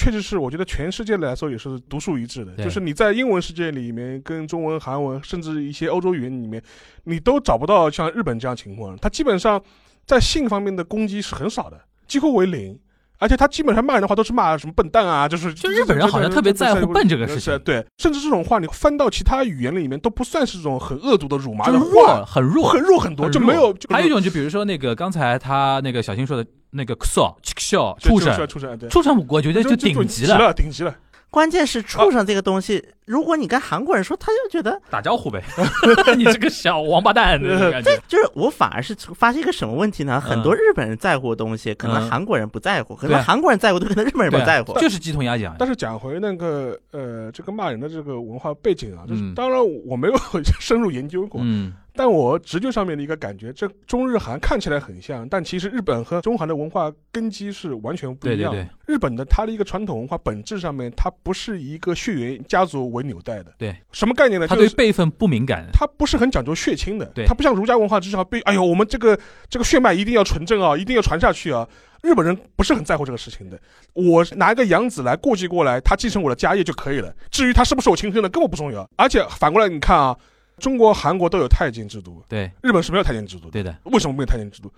[0.00, 2.56] 确实是，我觉得全世界来说也是独树一帜的。
[2.56, 6.62] 就是你在英文世界里面，跟中文、韩文，甚至一些欧洲语言里面，
[7.04, 8.96] 你都找不到像日本这样情况。
[8.96, 9.62] 它基本上
[10.06, 11.78] 在性方面的攻击是很少的，
[12.08, 12.78] 几乎为零。
[13.22, 23.74] 而且他基本上骂人的话都是骂什么笨蛋啊，就是就日本人好像特别在乎笨这个事情对，甚至这种话你翻到其他语言里面都不算是这种很恶毒的辱骂的就是弱，话，很弱，很弱很多，就没有。
[23.74, 30.94] 就还有一种，就比如说那个刚才他那个小新说的那个笑就畜生，畜生，对，畜生，我觉得就顶级了，了，顶级了。
[31.32, 35.40] 关键是畜生这个东西，如果你跟韩国人说，他就觉得打招呼呗，
[36.18, 37.96] 你这个小王八蛋， 那种感觉。
[38.08, 40.20] 就是我反而是发现一个什么问题呢？
[40.20, 44.76] 很多日本人在乎的东西，可能嗯韩国人不在乎，可能韩国人在乎的，可能日本人不在乎。
[44.80, 45.54] 就是鸡同鸭讲。
[45.56, 50.14] 但是讲回那个呃，这个骂人的这个文化背景啊，就是嗯当然我没有
[50.58, 58.58] 深入研究过，嗯，但我直觉上面的一个感觉，这中日韩看起来很像，但其实日本和中韩的文化根基是完全不一样的。
[58.58, 63.52] 对对对日本的它的一个传统文化本质上面，它不是一个血缘家族为纽带的。
[63.58, 64.48] 对，什么概念呢？
[64.48, 65.68] 它对辈分不敏感。
[65.72, 69.18] 它不是很讲究血亲的，对它不像儒家文化至少被，哎呦，我们这个
[69.48, 71.68] 这个血脉一定要纯正啊，一定要传下去啊。
[72.02, 73.60] 日本人不是很在乎这个事情的，
[73.92, 77.14] 我拿一个养子来过继过来，他继承我的家业就可以了。
[77.30, 78.88] 至于他是不是我亲生的，根本不重要。
[78.96, 80.16] 而且反过来你看啊，
[80.60, 83.50] 中国、韩国都有太监制度，对日本是没有太监制度的。
[83.50, 84.72] 对的，为什么没有太监制度？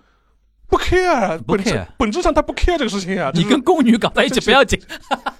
[0.67, 3.29] 不 care 啊，不本质 care 本质上他不 care 这个事情啊。
[3.35, 4.79] 你跟宫女搞在一起不要紧，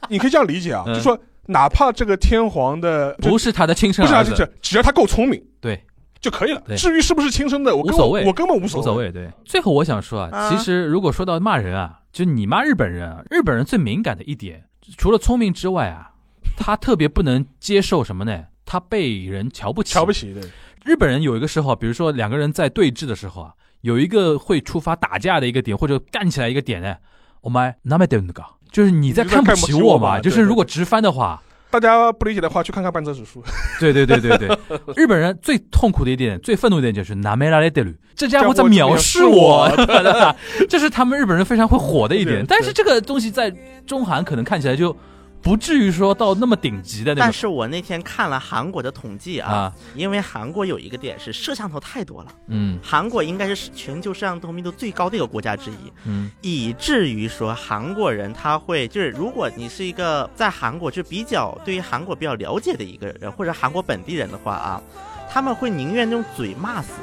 [0.09, 1.17] 你可以这样理解啊，嗯就说
[1.47, 5.83] 哪怕这个天皇的不是他的亲生不是他儿子，是只要他够聪明对，
[6.19, 6.61] 就可以了。
[6.77, 9.11] 至于是不是亲生的，我无所谓我根本无无所所谓。
[9.11, 14.65] 对，最后我想说啊，啊其实如果说到骂人啊，就你骂日本人啊，日本人最敏感的一点，
[14.97, 16.11] 除了聪明之外啊，
[16.55, 18.43] 他特别不能接受什么呢？
[18.72, 19.92] 他被人瞧不起。
[19.92, 20.40] 瞧不起的，
[20.84, 23.52] 日本人有一个时候，比如说两个人在对峙的时候啊，
[23.82, 26.96] 有一个会触发打架的一个点，或者干起来一个点呢，
[27.42, 33.42] 我们那么点那个，就是你在你在看不看不起我起我嘛，嘛对对就是如果直翻的话，大家不理解的话，去看看半泽指数。
[33.78, 34.58] 对对对对对，
[34.96, 42.46] 日本人最痛苦的一点、最愤怒的一点就是ナメられてる，这家伙在藐视我，对对 对 这是他们日本人非常会火的一点对。
[42.46, 43.54] 但是这个东西在
[43.86, 44.96] 中韩可能看起来就
[45.43, 47.19] 不至于说到那么顶级的那种。
[47.19, 52.79] 但是我那天看了韩国的统计啊，啊，因为韩国有一个点是摄像头太多了，嗯。
[52.81, 56.31] 韩国应该是全球摄像头密度最高的一个国家之一，嗯。
[56.39, 64.81] 以至于说韩国人他会就是，如果你是一个在韩国就比较对于韩国比较了解的一个人，或者韩国本地人的话啊，
[65.29, 66.93] 他们会宁愿用嘴骂死，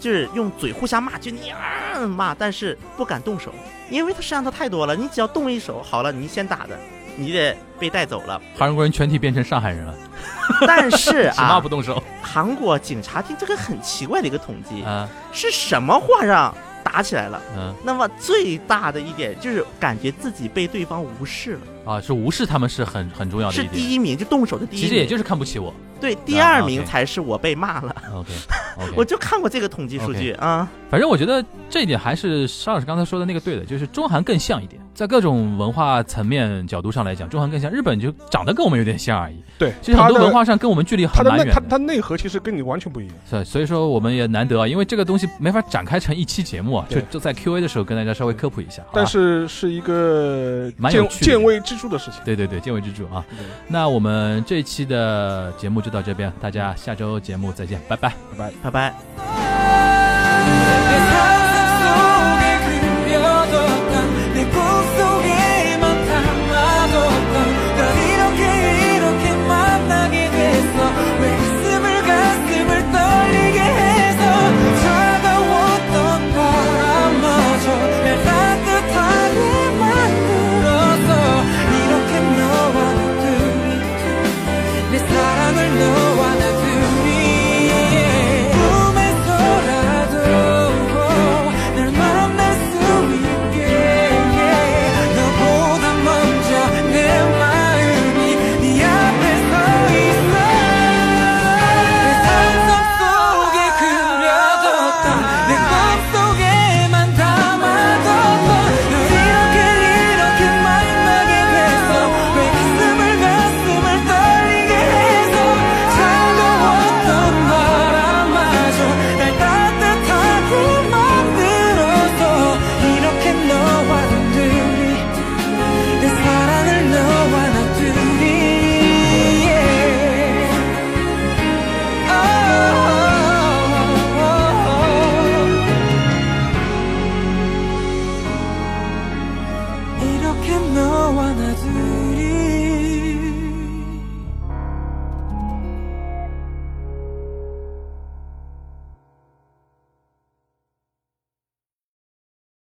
[0.00, 1.58] 就是用嘴互相骂，就你啊
[2.08, 3.54] 骂，但是不敢动手，
[3.88, 6.76] 因为他摄像头太多了，你只要动一手，好了，你先打的，
[7.16, 8.40] 你得被带走了。
[8.56, 9.94] 韩国人全体变成上海人了，
[10.66, 17.40] 但是啊 不，动手韩国警察厅这个很奇怪的一个统计，啊是什么话让打起来了？
[17.56, 23.74] 嗯那么最大的一点就是感觉自己被对方无视了，啊，是无视他们是很很重要的是一点。
[23.74, 24.88] 第一名，就动手的第一名。
[24.88, 25.72] 其实也就是看不起我。
[26.00, 27.94] 对，第二名才是我被骂了。
[28.12, 28.30] OK
[28.78, 37.70] OK， 我就看过这个统计数据啊，反正我觉得这一点还是沙老师刚才说的那个对的，就是中韩更像一点，在各种文化层面角度上来讲，中韩更像。
[37.74, 41.52] 日本就长得跟我们有点像而已，对，其实很多文化上跟我们距离很蛮远的。
[41.52, 43.16] 它它内核其实跟你完全不一样。
[43.28, 48.84] 所以所以说我们也难得啊，因为这个东西没法展开成一期节目啊，就对就在 Q&A 的时候跟大家稍微科普一下。
[48.92, 52.20] 但是是一个见蛮有趣的见微知著的事情。
[52.24, 53.24] 对对对，见微知著啊。
[53.66, 58.12] 那我们这一期的节目就到这边，大家下周节目再见，拜拜。
[58.38, 58.52] 拜拜。
[58.62, 58.70] 拜
[60.54, 61.43] 拜。